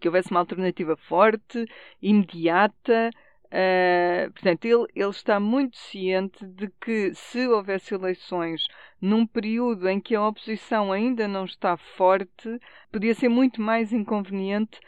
Que 0.00 0.08
houvesse 0.08 0.30
uma 0.30 0.40
alternativa 0.40 0.96
forte, 0.96 1.64
imediata, 2.00 3.10
Uh, 3.48 4.30
portanto, 4.32 4.66
ele, 4.66 4.86
ele 4.94 5.08
está 5.08 5.40
muito 5.40 5.78
ciente 5.78 6.44
de 6.46 6.68
que 6.78 7.14
se 7.14 7.48
houvesse 7.48 7.94
eleições 7.94 8.66
num 9.00 9.26
período 9.26 9.88
em 9.88 9.98
que 9.98 10.14
a 10.14 10.26
oposição 10.26 10.92
ainda 10.92 11.26
não 11.26 11.46
está 11.46 11.74
forte, 11.76 12.60
podia 12.92 13.14
ser 13.14 13.30
muito 13.30 13.62
mais 13.62 13.90
inconveniente 13.90 14.78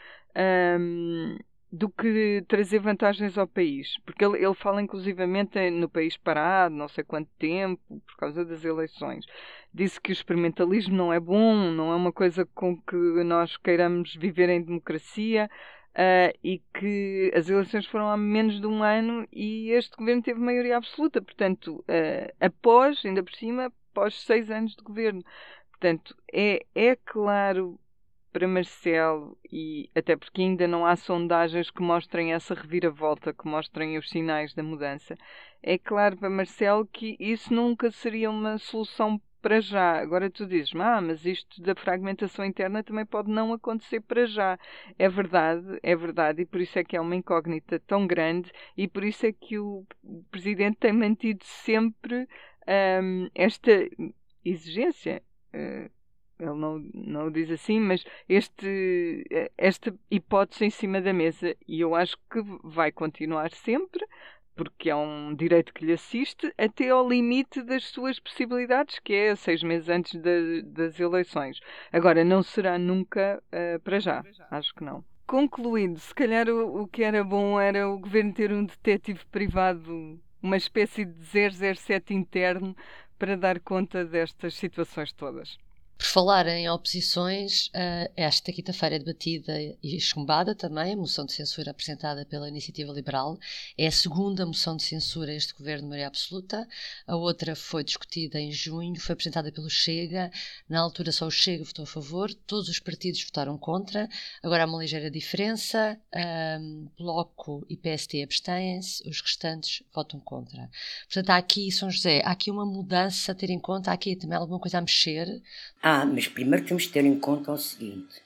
um, 0.79 1.37
do 1.71 1.89
que 1.89 2.43
trazer 2.47 2.79
vantagens 2.79 3.37
ao 3.37 3.47
país. 3.47 3.97
Porque 4.05 4.25
ele, 4.25 4.43
ele 4.43 4.53
fala 4.53 4.81
inclusivamente 4.81 5.57
no 5.69 5.87
país 5.87 6.17
parado, 6.17 6.75
não 6.75 6.87
sei 6.87 7.03
quanto 7.03 7.29
tempo, 7.39 7.81
por 8.05 8.17
causa 8.17 8.43
das 8.43 8.65
eleições. 8.65 9.25
Disse 9.73 9.99
que 10.01 10.11
o 10.11 10.13
experimentalismo 10.13 10.95
não 10.95 11.13
é 11.13 11.19
bom, 11.19 11.55
não 11.71 11.91
é 11.91 11.95
uma 11.95 12.11
coisa 12.11 12.45
com 12.53 12.75
que 12.75 12.95
nós 13.23 13.55
queiramos 13.57 14.15
viver 14.15 14.49
em 14.49 14.61
democracia. 14.61 15.49
Uh, 15.93 16.31
e 16.41 16.61
que 16.73 17.33
as 17.35 17.49
eleições 17.49 17.85
foram 17.85 18.09
há 18.09 18.15
menos 18.15 18.61
de 18.61 18.65
um 18.65 18.81
ano 18.81 19.27
e 19.29 19.71
este 19.71 19.93
governo 19.97 20.21
teve 20.21 20.39
maioria 20.39 20.77
absoluta. 20.77 21.21
Portanto, 21.21 21.83
uh, 21.87 22.33
após, 22.39 23.05
ainda 23.05 23.21
por 23.21 23.33
cima, 23.33 23.73
após 23.91 24.21
seis 24.21 24.49
anos 24.49 24.73
de 24.73 24.81
governo. 24.83 25.21
Portanto, 25.69 26.15
é, 26.31 26.65
é 26.73 26.95
claro 26.95 27.77
para 28.31 28.47
Marcelo, 28.47 29.37
e 29.51 29.89
até 29.95 30.15
porque 30.15 30.41
ainda 30.41 30.67
não 30.67 30.85
há 30.85 30.95
sondagens 30.95 31.69
que 31.69 31.81
mostrem 31.81 32.33
essa 32.33 32.53
reviravolta, 32.53 33.33
que 33.33 33.47
mostrem 33.47 33.97
os 33.97 34.09
sinais 34.09 34.53
da 34.53 34.63
mudança, 34.63 35.15
é 35.61 35.77
claro 35.77 36.17
para 36.17 36.29
Marcelo 36.29 36.85
que 36.85 37.15
isso 37.19 37.53
nunca 37.53 37.91
seria 37.91 38.29
uma 38.29 38.57
solução 38.57 39.21
para 39.41 39.59
já. 39.59 39.99
Agora 39.99 40.29
tu 40.29 40.45
dizes, 40.45 40.73
ah, 40.75 41.01
mas 41.01 41.25
isto 41.25 41.61
da 41.61 41.75
fragmentação 41.75 42.45
interna 42.45 42.83
também 42.83 43.05
pode 43.05 43.29
não 43.29 43.51
acontecer 43.53 43.99
para 44.01 44.25
já. 44.25 44.57
É 44.97 45.09
verdade, 45.09 45.79
é 45.81 45.95
verdade, 45.95 46.43
e 46.43 46.45
por 46.45 46.61
isso 46.61 46.77
é 46.77 46.83
que 46.83 46.95
é 46.95 47.01
uma 47.01 47.15
incógnita 47.15 47.79
tão 47.79 48.05
grande, 48.07 48.51
e 48.77 48.87
por 48.87 49.03
isso 49.03 49.25
é 49.25 49.33
que 49.33 49.57
o 49.57 49.85
Presidente 50.29 50.77
tem 50.77 50.93
mantido 50.93 51.43
sempre 51.43 52.27
um, 53.03 53.29
esta 53.33 53.71
exigência. 54.45 55.21
Uh, 55.53 55.89
ele 56.41 56.55
não, 56.55 56.79
não 56.93 57.27
o 57.27 57.31
diz 57.31 57.51
assim, 57.51 57.79
mas 57.79 58.03
este, 58.27 59.23
esta 59.57 59.93
hipótese 60.09 60.65
em 60.65 60.69
cima 60.69 60.99
da 60.99 61.13
mesa, 61.13 61.55
e 61.67 61.79
eu 61.79 61.93
acho 61.93 62.17
que 62.29 62.41
vai 62.63 62.91
continuar 62.91 63.51
sempre, 63.51 64.03
porque 64.55 64.89
é 64.89 64.95
um 64.95 65.33
direito 65.35 65.73
que 65.73 65.85
lhe 65.85 65.93
assiste, 65.93 66.51
até 66.57 66.89
ao 66.89 67.07
limite 67.07 67.61
das 67.61 67.85
suas 67.85 68.19
possibilidades, 68.19 68.99
que 68.99 69.13
é 69.13 69.35
seis 69.35 69.63
meses 69.63 69.87
antes 69.87 70.19
de, 70.19 70.63
das 70.63 70.99
eleições. 70.99 71.59
Agora, 71.91 72.23
não 72.23 72.43
será 72.43 72.77
nunca 72.77 73.41
uh, 73.47 73.79
para 73.81 73.99
já, 73.99 74.23
acho 74.49 74.73
que 74.73 74.83
não. 74.83 75.03
Concluindo, 75.27 75.99
se 75.99 76.13
calhar 76.13 76.49
o, 76.49 76.81
o 76.83 76.87
que 76.87 77.03
era 77.03 77.23
bom 77.23 77.59
era 77.59 77.87
o 77.87 77.99
governo 77.99 78.33
ter 78.33 78.51
um 78.51 78.65
detetive 78.65 79.25
privado, 79.31 80.19
uma 80.41 80.57
espécie 80.57 81.05
de 81.05 81.23
007 81.23 82.13
interno, 82.13 82.75
para 83.17 83.37
dar 83.37 83.59
conta 83.59 84.03
destas 84.03 84.55
situações 84.55 85.13
todas. 85.13 85.57
Por 86.01 86.07
falar 86.07 86.47
em 86.47 86.67
oposições, 86.67 87.67
uh, 87.67 88.11
esta 88.17 88.51
quinta-feira 88.51 88.95
é 88.95 88.99
debatida 88.99 89.53
e 89.83 89.99
chumbada 89.99 90.55
também 90.55 90.93
a 90.93 90.97
moção 90.97 91.27
de 91.27 91.31
censura 91.31 91.69
apresentada 91.69 92.25
pela 92.25 92.49
Iniciativa 92.49 92.91
Liberal. 92.91 93.37
É 93.77 93.85
a 93.85 93.91
segunda 93.91 94.43
moção 94.43 94.75
de 94.75 94.81
censura 94.81 95.31
a 95.31 95.35
este 95.35 95.53
governo 95.53 95.83
de 95.83 95.89
maioria 95.89 96.07
absoluta. 96.07 96.67
A 97.05 97.15
outra 97.15 97.55
foi 97.55 97.83
discutida 97.83 98.39
em 98.39 98.51
junho, 98.51 98.99
foi 98.99 99.13
apresentada 99.13 99.51
pelo 99.51 99.69
Chega. 99.69 100.31
Na 100.67 100.79
altura 100.79 101.11
só 101.11 101.27
o 101.27 101.31
Chega 101.31 101.63
votou 101.63 101.83
a 101.83 101.87
favor, 101.87 102.33
todos 102.33 102.67
os 102.67 102.79
partidos 102.79 103.23
votaram 103.23 103.55
contra. 103.55 104.09
Agora 104.41 104.63
há 104.63 104.65
uma 104.65 104.79
ligeira 104.79 105.11
diferença. 105.11 105.95
Um, 106.59 106.87
Bloco 106.97 107.63
e 107.69 107.77
PST 107.77 108.23
abstêm-se, 108.23 109.07
os 109.07 109.21
restantes 109.21 109.83
votam 109.93 110.19
contra. 110.19 110.67
Portanto, 111.03 111.29
há 111.29 111.37
aqui, 111.37 111.71
São 111.71 111.91
José, 111.91 112.23
há 112.25 112.31
aqui 112.31 112.49
uma 112.49 112.65
mudança 112.65 113.33
a 113.33 113.35
ter 113.35 113.51
em 113.51 113.59
conta, 113.59 113.91
há 113.91 113.93
aqui 113.93 114.15
também 114.15 114.35
alguma 114.35 114.59
coisa 114.59 114.79
a 114.79 114.81
mexer. 114.81 115.39
Mas 116.05 116.27
primeiro 116.27 116.65
temos 116.65 116.83
de 116.83 116.89
ter 116.89 117.05
em 117.05 117.19
conta 117.19 117.51
o 117.51 117.57
seguinte: 117.57 118.21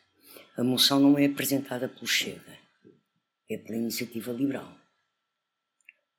a 0.58 0.64
moção 0.64 1.00
não 1.00 1.18
é 1.18 1.26
apresentada 1.26 1.90
pelo 1.90 2.08
Chega, 2.08 2.58
é 3.50 3.58
pela 3.58 3.78
iniciativa 3.78 4.32
liberal. 4.32 4.72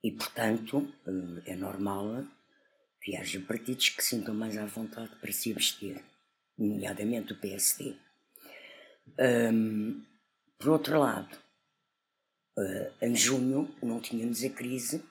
E, 0.03 0.11
portanto, 0.11 0.93
eh, 1.07 1.53
é 1.53 1.55
normal 1.55 2.23
que 3.01 3.15
haja 3.15 3.39
partidos 3.39 3.89
que 3.89 4.03
sintam 4.03 4.33
mais 4.33 4.57
à 4.57 4.65
vontade 4.65 5.15
para 5.15 5.31
se 5.31 5.51
abster, 5.51 6.03
nomeadamente 6.57 7.33
o 7.33 7.39
PSD. 7.39 7.95
Um, 9.19 10.03
por 10.59 10.69
outro 10.69 10.99
lado, 10.99 11.37
uh, 12.57 12.93
em 13.01 13.15
junho 13.15 13.73
não 13.81 14.01
tínhamos 14.01 14.43
a 14.43 14.49
crise, 14.49 15.03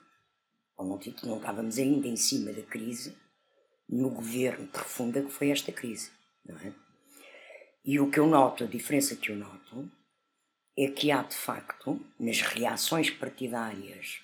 ou 0.77 0.85
não, 0.85 0.99
não 1.23 1.37
estávamos 1.37 1.77
ainda 1.77 2.07
em 2.07 2.15
cima 2.15 2.53
da 2.53 2.61
crise, 2.61 3.17
no 3.89 4.09
governo 4.09 4.67
profunda 4.67 5.21
que 5.21 5.31
foi 5.31 5.49
esta 5.49 5.71
crise. 5.71 6.11
É? 6.49 6.71
E 7.83 7.99
o 7.99 8.09
que 8.09 8.19
eu 8.19 8.27
noto, 8.27 8.63
a 8.63 8.67
diferença 8.67 9.15
que 9.15 9.31
eu 9.31 9.35
noto, 9.35 9.89
é 10.77 10.87
que 10.87 11.11
há 11.11 11.23
de 11.23 11.35
facto, 11.35 11.99
nas 12.19 12.41
reações 12.41 13.09
partidárias 13.09 14.21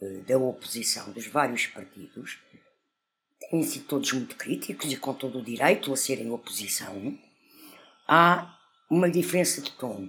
eh, 0.00 0.20
da 0.26 0.36
oposição, 0.38 1.10
dos 1.12 1.26
vários 1.26 1.66
partidos, 1.66 2.38
têm 3.50 3.62
sido 3.62 3.86
todos 3.86 4.12
muito 4.12 4.36
críticos 4.36 4.92
e 4.92 4.96
com 4.96 5.14
todo 5.14 5.38
o 5.38 5.44
direito 5.44 5.92
a 5.92 5.96
serem 5.96 6.30
oposição, 6.30 7.18
há 8.06 8.58
uma 8.90 9.10
diferença 9.10 9.60
de 9.60 9.70
tom. 9.72 10.08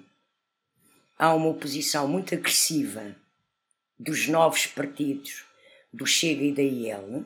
Há 1.17 1.33
uma 1.33 1.47
oposição 1.47 2.07
muito 2.07 2.35
agressiva 2.35 3.15
dos 3.97 4.27
novos 4.27 4.67
partidos, 4.67 5.45
do 5.93 6.05
Chega 6.05 6.43
e 6.43 6.53
da 6.53 6.61
IEL, 6.61 7.25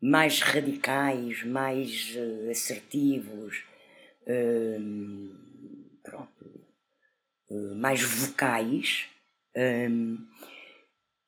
mais 0.00 0.40
radicais, 0.40 1.42
mais 1.44 2.14
uh, 2.16 2.50
assertivos, 2.50 3.64
uh, 4.22 5.34
pronto, 6.02 6.64
uh, 7.50 7.74
mais 7.76 8.02
vocais, 8.02 9.06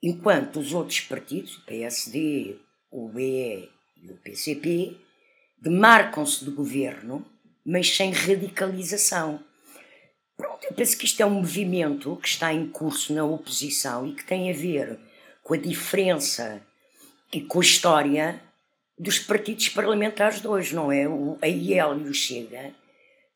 enquanto 0.02 0.61
os 0.61 0.74
outros 0.74 1.00
partidos, 1.00 1.57
o 1.57 1.64
PSD, 1.64 2.57
o 2.90 3.09
BE 3.09 3.70
e 4.02 4.11
o 4.11 4.16
PCP, 4.18 4.98
demarcam-se 5.59 6.44
do 6.44 6.52
governo, 6.52 7.24
mas 7.64 7.96
sem 7.96 8.12
radicalização. 8.12 9.42
Pronto, 10.37 10.62
eu 10.64 10.74
penso 10.74 10.96
que 10.98 11.07
isto 11.07 11.22
é 11.22 11.26
um 11.26 11.40
movimento 11.40 12.14
que 12.16 12.28
está 12.28 12.52
em 12.52 12.68
curso 12.68 13.14
na 13.14 13.24
oposição 13.24 14.07
e 14.07 14.14
que 14.14 14.24
tem 14.24 14.50
a 14.50 14.54
ver 14.54 15.00
com 15.42 15.54
a 15.54 15.57
diferença 15.57 16.62
e 17.33 17.40
com 17.40 17.61
a 17.61 17.62
história 17.62 18.47
dos 18.98 19.18
partidos 19.18 19.68
parlamentares 19.68 20.40
de 20.40 20.48
hoje, 20.48 20.74
não 20.74 20.90
é? 20.90 21.08
O 21.08 21.38
AIL 21.40 21.98
e 22.00 22.08
o 22.08 22.14
Chega 22.14 22.72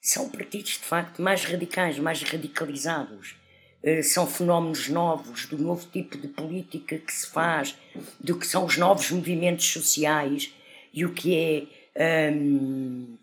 são 0.00 0.28
partidos 0.28 0.72
de 0.72 0.84
facto 0.84 1.22
mais 1.22 1.44
radicais, 1.44 1.98
mais 1.98 2.22
radicalizados. 2.22 3.36
Uh, 3.82 4.02
são 4.02 4.26
fenómenos 4.26 4.88
novos, 4.88 5.46
do 5.46 5.58
novo 5.58 5.86
tipo 5.92 6.16
de 6.16 6.28
política 6.28 6.98
que 6.98 7.12
se 7.12 7.28
faz, 7.28 7.76
do 8.20 8.38
que 8.38 8.46
são 8.46 8.64
os 8.64 8.76
novos 8.76 9.10
movimentos 9.10 9.66
sociais 9.66 10.52
e 10.92 11.04
o 11.04 11.12
que 11.12 11.68
é 11.94 12.30
um, 12.30 13.16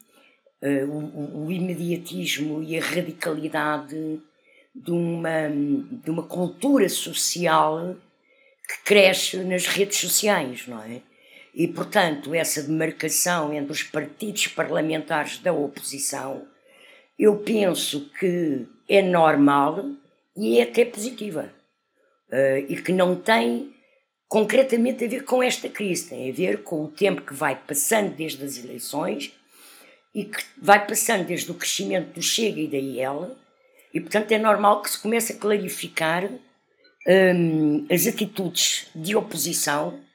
eh, 0.62 0.84
o, 0.84 1.45
o, 1.45 1.52
imediatismo 1.52 2.62
e 2.62 2.78
a 2.78 2.82
radicalidade 2.82 4.19
de 4.75 4.91
uma, 4.91 5.49
de 5.49 6.10
uma 6.10 6.23
cultura 6.23 6.89
social 6.89 7.95
que 8.67 8.84
cresce 8.84 9.38
nas 9.38 9.65
redes 9.65 9.97
sociais, 9.97 10.67
não 10.67 10.82
é? 10.84 11.02
E, 11.60 11.67
portanto, 11.67 12.34
essa 12.34 12.63
demarcação 12.63 13.54
entre 13.54 13.74
os 13.74 13.84
partidos 13.84 14.48
parlamentares 14.48 15.39
da 15.39 15.52
oposição, 15.52 16.48
eu 17.19 17.36
penso 17.39 18.10
que 18.17 18.65
é 18.88 19.02
normal 19.02 19.84
e 20.38 20.58
é 20.58 20.63
até 20.63 20.86
positiva. 20.86 21.54
Uh, 22.32 22.63
e 22.69 22.82
que 22.82 22.93
não 22.93 23.13
tem 23.13 23.74
concretamente 24.26 25.04
a 25.04 25.08
ver 25.10 25.26
com 25.26 25.43
esta 25.43 25.67
crise, 25.67 26.08
tem 26.08 26.30
a 26.30 26.34
ver 26.34 26.63
com 26.63 26.86
o 26.86 26.88
tempo 26.88 27.24
que 27.24 27.34
vai 27.34 27.58
passando 27.58 28.15
desde 28.15 28.41
as 28.41 28.58
eleições 28.58 29.34
e 30.15 30.24
que 30.24 30.41
vai 30.62 30.88
passando 30.88 31.26
desde 31.26 31.52
o 31.52 31.56
crescimento 31.56 32.13
do 32.13 32.22
Chega 32.22 32.62
e 32.62 32.67
da 32.69 32.78
IEL, 32.78 33.36
e 33.93 34.00
portanto 34.00 34.32
é 34.32 34.38
normal 34.38 34.82
que 34.82 34.91
se 34.91 35.02
comece 35.02 35.34
a 35.34 35.38
clarificar 35.38 36.24
um, 37.06 37.86
as 37.91 38.08
atitudes 38.08 38.88
de 38.95 39.13
oposição 39.13 40.08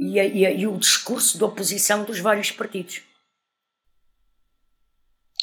e, 0.00 0.18
e, 0.18 0.60
e 0.60 0.66
o 0.66 0.78
discurso 0.78 1.36
de 1.36 1.44
oposição 1.44 2.04
dos 2.04 2.18
vários 2.18 2.50
partidos. 2.50 3.02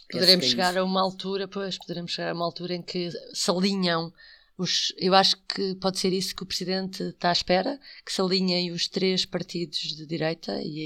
Poderemos 0.10 0.46
é 0.46 0.50
chegar 0.50 0.78
a 0.78 0.84
uma 0.84 1.02
altura, 1.02 1.48
pois, 1.48 1.78
poderemos 1.78 2.12
chegar 2.12 2.32
a 2.32 2.34
uma 2.34 2.46
altura 2.46 2.74
em 2.74 2.82
que 2.82 3.12
se 3.34 3.52
alinham 3.52 4.12
os, 4.58 4.92
eu 4.98 5.14
acho 5.14 5.36
que 5.48 5.76
pode 5.76 6.00
ser 6.00 6.12
isso 6.12 6.36
que 6.36 6.42
o 6.42 6.46
Presidente 6.46 7.04
está 7.04 7.30
à 7.30 7.32
espera, 7.32 7.80
que 8.04 8.12
se 8.12 8.20
alinhem 8.20 8.72
os 8.72 8.88
três 8.88 9.24
partidos 9.26 9.96
de 9.96 10.08
direita 10.08 10.54
e 10.64 10.82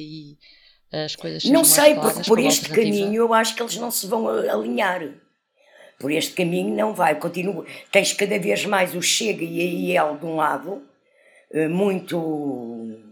aí 0.92 1.06
as 1.06 1.16
coisas 1.16 1.46
Não 1.46 1.64
sei, 1.64 1.96
porque 1.96 2.24
por 2.28 2.40
este 2.40 2.68
caminho 2.68 3.16
eu 3.16 3.34
acho 3.34 3.56
que 3.56 3.62
eles 3.62 3.78
não 3.78 3.90
se 3.90 4.06
vão 4.08 4.28
alinhar. 4.28 5.14
Por 5.98 6.12
este 6.12 6.34
caminho 6.34 6.76
não 6.76 6.94
vai, 6.94 7.18
continua. 7.18 7.66
Tens 7.92 8.12
cada 8.12 8.38
vez 8.38 8.66
mais 8.66 8.94
o 8.94 9.02
Chega 9.02 9.46
e 9.46 9.62
a 9.62 10.02
IEL 10.04 10.18
de 10.18 10.26
um 10.26 10.36
lado, 10.36 10.84
eh, 11.52 11.68
muito 11.70 13.11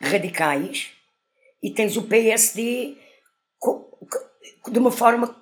radicais 0.00 0.90
e 1.62 1.70
tens 1.70 1.96
o 1.96 2.02
PSD 2.02 2.96
de 4.70 4.78
uma 4.78 4.90
forma 4.90 5.36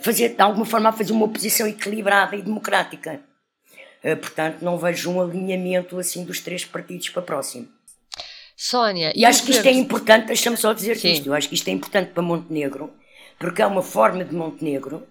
fazer 0.00 0.30
de 0.30 0.42
alguma 0.42 0.66
forma 0.66 0.88
a 0.88 0.92
fazer 0.92 1.12
uma 1.12 1.24
oposição 1.24 1.66
equilibrada 1.66 2.36
e 2.36 2.42
democrática 2.42 3.20
Uh, 4.04 4.18
portanto, 4.18 4.60
não 4.60 4.76
vejo 4.76 5.10
um 5.10 5.18
alinhamento 5.18 5.98
assim 5.98 6.24
dos 6.24 6.38
três 6.40 6.62
partidos 6.62 7.08
para 7.08 7.22
próximo. 7.22 7.66
Sónia. 8.54 9.12
E, 9.16 9.24
acho 9.24 9.42
que 9.44 9.50
isto 9.50 9.66
é 9.66 9.72
importante, 9.72 10.26
deixa-me 10.26 10.58
só 10.58 10.74
dizer 10.74 11.02
isto, 11.02 11.26
eu 11.26 11.32
acho 11.32 11.48
que 11.48 11.54
isto 11.54 11.68
é 11.68 11.72
importante 11.72 12.10
para 12.12 12.22
Montenegro, 12.22 12.92
porque 13.38 13.62
é 13.62 13.66
uma 13.66 13.82
forma 13.82 14.22
de 14.22 14.34
Montenegro 14.34 15.06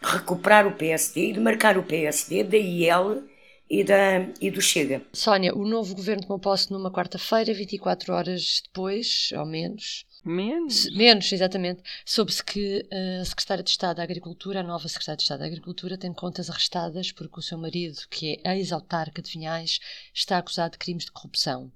recuperar 0.00 0.66
o 0.66 0.72
PSD 0.72 1.30
e 1.30 1.32
de 1.32 1.40
marcar 1.40 1.78
o 1.78 1.82
PSD 1.82 2.44
da 2.44 2.58
IEL 2.58 3.22
e, 3.70 3.84
da, 3.84 4.20
e 4.40 4.50
do 4.50 4.60
Chega. 4.60 5.02
Sónia, 5.12 5.54
o 5.54 5.66
novo 5.66 5.94
governo 5.94 6.22
tomou 6.22 6.38
posse 6.38 6.70
numa 6.70 6.90
quarta-feira, 6.90 7.52
24 7.52 8.12
horas 8.12 8.62
depois, 8.64 9.30
ao 9.34 9.46
menos. 9.46 10.06
Menos? 10.24 10.94
Menos, 10.94 11.32
exatamente. 11.32 11.82
Soube-se 12.04 12.44
que 12.44 12.86
a 13.20 13.24
Secretária 13.24 13.62
de 13.62 13.70
Estado 13.70 13.96
da 13.96 14.02
Agricultura, 14.02 14.60
a 14.60 14.62
nova 14.62 14.88
Secretária 14.88 15.16
de 15.16 15.22
Estado 15.22 15.40
da 15.40 15.46
Agricultura, 15.46 15.96
tem 15.96 16.12
contas 16.12 16.50
arrestadas 16.50 17.12
porque 17.12 17.38
o 17.38 17.42
seu 17.42 17.56
marido, 17.56 18.00
que 18.10 18.40
é 18.44 18.56
ex-autarca 18.56 19.22
de 19.22 19.30
Vinhais, 19.30 19.78
está 20.12 20.38
acusado 20.38 20.72
de 20.72 20.78
crimes 20.78 21.04
de 21.04 21.12
corrupção. 21.12 21.70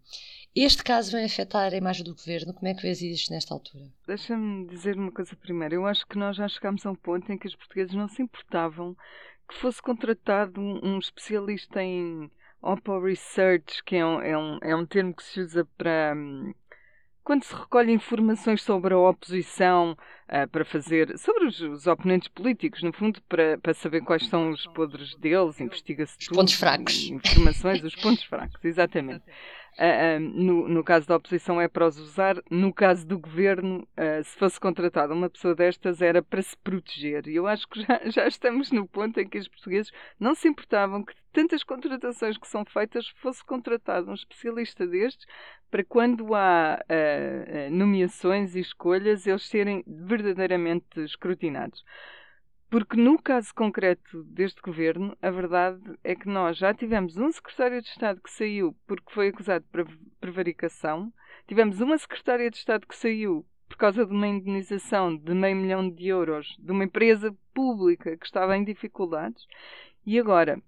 Este 0.55 0.85
caso 0.85 1.12
vem 1.12 1.24
afetar 1.24 1.72
a 1.72 1.76
imagem 1.76 2.05
do 2.05 2.14
governo. 2.14 2.52
Como 2.52 2.68
é 2.68 2.74
que 2.74 2.83
vês 2.83 3.00
isto 3.00 3.33
nesta 3.33 3.55
altura? 3.55 3.85
Deixa-me 4.07 4.66
dizer 4.66 4.96
uma 4.96 5.11
coisa 5.11 5.35
primeiro. 5.35 5.76
Eu 5.76 5.87
acho 5.87 6.07
que 6.07 6.18
nós 6.18 6.37
já 6.37 6.46
chegámos 6.46 6.85
a 6.85 6.90
um 6.90 6.94
ponto 6.94 7.33
em 7.33 7.38
que 7.38 7.46
os 7.46 7.57
portugueses 7.57 7.94
não 7.94 8.07
se 8.07 8.20
importavam 8.20 8.94
que 9.52 9.60
fosse 9.60 9.80
contratado 9.80 10.60
um, 10.60 10.80
um 10.82 10.98
especialista 10.98 11.82
em 11.82 12.30
Oppo 12.60 12.98
Research, 13.00 13.82
que 13.84 13.96
é 13.96 14.06
um, 14.06 14.20
é, 14.20 14.38
um, 14.38 14.58
é 14.62 14.76
um 14.76 14.86
termo 14.86 15.14
que 15.14 15.22
se 15.22 15.40
usa 15.40 15.66
para. 15.76 16.14
Hum, 16.16 16.54
quando 17.24 17.44
se 17.44 17.54
recolhe 17.54 17.92
informações 17.92 18.62
sobre 18.62 18.94
a 18.94 18.98
oposição 18.98 19.92
uh, 19.92 20.48
para 20.48 20.64
fazer. 20.64 21.16
sobre 21.18 21.46
os, 21.46 21.60
os, 21.60 21.86
oponentes 21.86 22.28
políticos, 22.28 22.82
no 22.82 22.92
fundo, 22.92 23.22
para, 23.28 23.58
para 23.58 23.74
saber 23.74 24.00
quais 24.00 24.26
são 24.26 24.50
os 24.50 24.66
podres 24.68 25.14
deles, 25.16 25.60
investiga-se. 25.60 26.16
Os 26.18 26.28
pontos 26.28 26.54
fracos. 26.54 27.08
Informações, 27.10 27.84
os 27.84 27.94
pontos 27.94 28.24
fracos, 28.24 28.64
exatamente. 28.64 29.22
Uh, 29.78 30.18
uh, 30.18 30.20
no, 30.20 30.68
no, 30.68 30.85
caso 30.85 31.08
da 31.08 31.16
oposição 31.16 31.58
é 31.58 31.66
para 31.66 31.87
os 31.87 31.98
usar, 31.98 32.37
no 32.50 32.72
caso 32.74 33.06
do 33.06 33.18
governo, 33.18 33.88
uh, 33.96 34.22
se 34.22 34.37
fosse 34.37 34.61
contratada 34.61 35.14
uma 35.14 35.30
pessoa 35.30 35.54
destas, 35.54 36.02
era 36.02 36.22
para 36.22 36.42
se 36.42 36.56
proteger. 36.58 37.26
E 37.26 37.37
eu 37.37 37.46
acho 37.46 37.66
que 37.66 37.80
já, 37.80 38.00
já 38.04 38.26
estamos 38.26 38.70
no 38.70 38.87
ponto 38.87 39.18
em 39.18 39.26
que 39.26 39.38
os 39.38 39.48
portugueses 39.48 39.90
não 40.20 40.35
se 40.35 40.46
importavam 40.46 41.02
que 41.02 41.14
tantas 41.32 41.62
contratações 41.62 42.37
que 42.37 42.46
são 42.46 42.64
feitas 42.66 43.08
fosse 43.22 43.42
contratado 43.42 44.11
um 44.11 44.14
especialista 44.14 44.87
destes 44.87 45.26
para 45.70 45.82
quando 45.82 46.35
há 46.35 46.78
nomeações 47.70 48.54
e 48.54 48.61
escolhas 48.61 49.26
eles 49.26 49.48
serem 49.48 49.82
verdadeiramente 49.87 51.00
escrutinados. 51.00 51.82
Porque 52.72 52.96
no 52.96 53.20
caso 53.20 53.54
concreto 53.54 54.24
deste 54.24 54.62
governo, 54.62 55.14
a 55.20 55.30
verdade 55.30 55.82
é 56.02 56.14
que 56.14 56.26
nós 56.26 56.56
já 56.56 56.72
tivemos 56.72 57.18
um 57.18 57.30
secretário 57.30 57.82
de 57.82 57.88
Estado 57.88 58.18
que 58.18 58.30
saiu 58.30 58.74
porque 58.87 59.12
foi 59.12 59.28
acusado 59.28 59.62
de 59.62 59.85
prevaricação, 60.18 61.12
tivemos 61.46 61.82
uma 61.82 61.98
secretária 61.98 62.50
de 62.50 62.56
Estado 62.56 62.87
que 62.87 62.96
saiu 62.96 63.44
por 63.68 63.76
causa 63.76 64.06
de 64.06 64.12
uma 64.14 64.26
indenização 64.26 65.14
de 65.14 65.35
meio 65.35 65.54
milhão 65.54 65.90
de 65.90 66.08
euros 66.08 66.56
de 66.58 66.72
uma 66.72 66.85
empresa 66.85 67.37
pública 67.52 68.16
que 68.16 68.24
estava 68.24 68.56
em 68.56 68.64
dificuldades, 68.64 69.46
e 70.06 70.18
agora, 70.18 70.58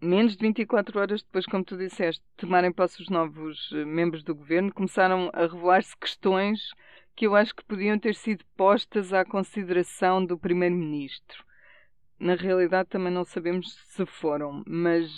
menos 0.00 0.36
de 0.36 0.46
24 0.46 0.96
horas 0.96 1.24
depois, 1.24 1.44
como 1.44 1.64
tu 1.64 1.76
disseste, 1.76 2.22
tomarem 2.36 2.70
posse 2.70 3.02
os 3.02 3.08
novos 3.08 3.68
eh, 3.72 3.84
membros 3.84 4.22
do 4.22 4.32
governo, 4.32 4.72
começaram 4.72 5.28
a 5.32 5.40
revelar-se 5.40 5.96
questões 5.96 6.70
que 7.14 7.26
eu 7.26 7.34
acho 7.34 7.54
que 7.54 7.64
podiam 7.64 7.98
ter 7.98 8.14
sido 8.14 8.44
postas 8.56 9.12
à 9.12 9.24
consideração 9.24 10.24
do 10.24 10.38
Primeiro-Ministro. 10.38 11.44
Na 12.18 12.34
realidade, 12.34 12.88
também 12.88 13.12
não 13.12 13.24
sabemos 13.24 13.74
se 13.88 14.06
foram, 14.06 14.62
mas, 14.66 15.10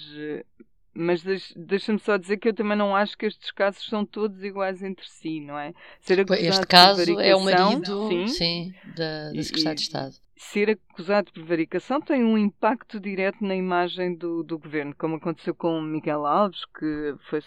mas 0.94 1.22
deixa-me 1.54 1.98
só 1.98 2.16
dizer 2.16 2.38
que 2.38 2.48
eu 2.48 2.54
também 2.54 2.76
não 2.76 2.96
acho 2.96 3.16
que 3.16 3.26
estes 3.26 3.50
casos 3.50 3.86
são 3.86 4.04
todos 4.04 4.42
iguais 4.42 4.82
entre 4.82 5.06
si, 5.08 5.40
não 5.40 5.58
é? 5.58 5.72
Ser 6.00 6.24
este 6.30 6.66
caso 6.66 7.20
é 7.20 7.34
o 7.34 7.44
marido 7.44 8.08
sim, 8.08 8.26
sim 8.28 8.74
da, 8.96 9.32
da 9.32 9.42
Secretária 9.42 9.76
de 9.76 9.82
Estado. 9.82 10.14
Ser 10.38 10.70
acusado 10.70 11.28
de 11.28 11.32
prevaricação 11.32 11.98
tem 11.98 12.22
um 12.22 12.36
impacto 12.36 13.00
direto 13.00 13.42
na 13.42 13.56
imagem 13.56 14.14
do, 14.14 14.42
do 14.42 14.58
governo, 14.58 14.94
como 14.98 15.16
aconteceu 15.16 15.54
com 15.54 15.80
Miguel 15.80 16.26
Alves, 16.26 16.62
que 16.78 17.14
foi, 17.30 17.40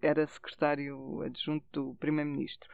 era 0.00 0.26
secretário 0.26 1.20
adjunto 1.22 1.66
do 1.70 1.94
Primeiro-Ministro 1.96 2.68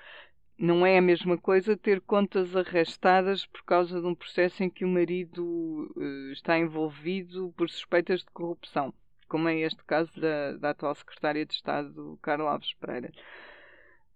não 0.58 0.86
é 0.86 0.96
a 0.96 1.02
mesma 1.02 1.36
coisa 1.36 1.76
ter 1.76 2.00
contas 2.00 2.56
arrastadas 2.56 3.44
por 3.46 3.62
causa 3.64 4.00
de 4.00 4.06
um 4.06 4.14
processo 4.14 4.62
em 4.62 4.70
que 4.70 4.84
o 4.84 4.88
marido 4.88 5.92
uh, 5.96 6.32
está 6.32 6.58
envolvido 6.58 7.52
por 7.56 7.68
suspeitas 7.68 8.20
de 8.20 8.30
corrupção, 8.32 8.92
como 9.28 9.48
é 9.48 9.60
este 9.60 9.82
caso 9.84 10.10
da, 10.18 10.52
da 10.52 10.70
atual 10.70 10.94
secretária 10.94 11.44
de 11.44 11.54
Estado, 11.54 12.18
Carla 12.22 12.52
Alves 12.52 12.72
Pereira. 12.74 13.12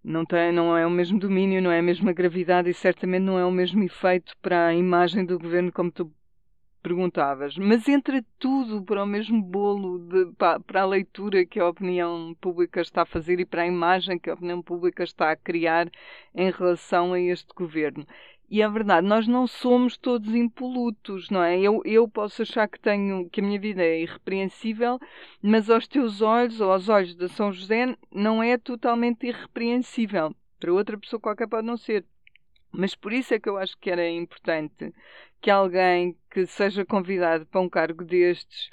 Não, 0.03 0.25
tem, 0.25 0.51
não 0.51 0.75
é 0.75 0.87
o 0.87 0.91
mesmo 0.91 1.19
domínio, 1.19 1.61
não 1.61 1.71
é 1.71 1.79
a 1.79 1.83
mesma 1.83 2.13
gravidade 2.13 2.71
e 2.71 2.75
certamente 2.75 3.23
não 3.23 3.39
é 3.39 3.45
o 3.45 3.51
mesmo 3.51 3.83
efeito 3.85 4.35
para 4.41 4.69
a 4.69 4.75
imagem 4.75 5.27
do 5.27 5.39
governo 5.39 5.71
como 5.71 5.93
tu 5.93 6.11
perguntavas, 6.83 7.57
mas 7.57 7.89
entra 7.89 8.25
tudo 8.39 8.83
para 8.83 9.03
o 9.03 9.07
mesmo 9.07 9.43
bolo 9.43 9.99
de, 9.99 10.33
para, 10.33 10.61
para, 10.61 10.83
a 10.83 10.87
leitura 10.87 11.45
que 11.47 11.61
a 11.61 11.69
opinião 11.69 12.35
pública 12.41 12.81
está 12.81 13.03
a 13.03 13.07
fazer 13.07 13.41
e 13.41 13.45
para 13.45 13.63
a 13.63 13.67
imagem 13.67 14.19
que 14.19 14.31
a 14.31 14.35
opinião 14.35 14.63
pública 14.63 15.03
está 15.05 15.31
a 15.31 15.37
criar 15.37 15.91
em 16.35 16.51
relação 16.51 17.13
a 17.13 17.21
este 17.21 17.53
governo. 17.55 18.07
E 18.51 18.63
é 18.63 18.69
verdade, 18.69 19.07
nós 19.07 19.29
não 19.29 19.47
somos 19.47 19.97
todos 19.97 20.35
impolutos, 20.35 21.31
não 21.31 21.41
é? 21.41 21.57
Eu, 21.61 21.83
eu 21.85 22.09
posso 22.09 22.43
achar 22.43 22.67
que 22.69 22.81
tenho 22.81 23.31
que 23.31 23.41
a 23.41 23.45
minha 23.45 23.61
vida 23.61 23.81
é 23.81 24.03
irrepreensível, 24.03 24.99
mas 25.41 25.71
aos 25.71 25.87
teus 25.87 26.21
olhos 26.21 26.61
ou 26.61 26.73
aos 26.73 26.89
olhos 26.89 27.15
de 27.15 27.29
São 27.29 27.53
José 27.53 27.97
não 28.11 28.43
é 28.43 28.59
totalmente 28.59 29.25
irrepreensível. 29.25 30.35
Para 30.59 30.73
outra 30.73 30.99
pessoa 30.99 31.21
qualquer 31.21 31.47
pode 31.47 31.67
não 31.67 31.77
ser. 31.77 32.05
Mas 32.73 32.95
por 32.95 33.13
isso 33.13 33.35
é 33.35 33.41
que 33.41 33.49
eu 33.49 33.59
acho 33.59 33.77
que 33.79 33.91
era 33.91 34.09
importante 34.09 34.93
que 35.41 35.51
alguém 35.51 36.17
que 36.31 36.47
seja 36.47 36.85
convidado 36.85 37.47
para 37.47 37.61
um 37.61 37.69
cargo 37.69 38.05
destes 38.05 38.71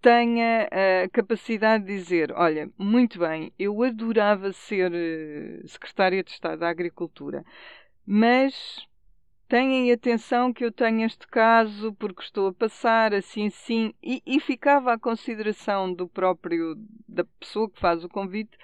tenha 0.00 0.68
a 1.04 1.08
capacidade 1.10 1.84
de 1.84 1.96
dizer: 1.96 2.32
Olha, 2.32 2.70
muito 2.78 3.18
bem, 3.18 3.52
eu 3.58 3.82
adorava 3.82 4.52
ser 4.52 4.92
eh, 4.94 5.60
secretária 5.66 6.22
de 6.22 6.30
Estado 6.30 6.60
da 6.60 6.68
Agricultura, 6.68 7.44
mas 8.06 8.86
tenham 9.48 9.92
atenção 9.92 10.52
que 10.52 10.64
eu 10.64 10.70
tenho 10.70 11.06
este 11.06 11.26
caso 11.26 11.94
porque 11.94 12.22
estou 12.22 12.48
a 12.48 12.52
passar 12.52 13.14
assim 13.14 13.46
assim 13.46 13.94
e, 14.02 14.22
e 14.26 14.38
ficava 14.40 14.92
à 14.92 14.98
consideração 14.98 15.92
do 15.92 16.06
próprio 16.06 16.76
da 17.08 17.24
pessoa 17.40 17.70
que 17.70 17.80
faz 17.80 18.04
o 18.04 18.08
convite 18.10 18.56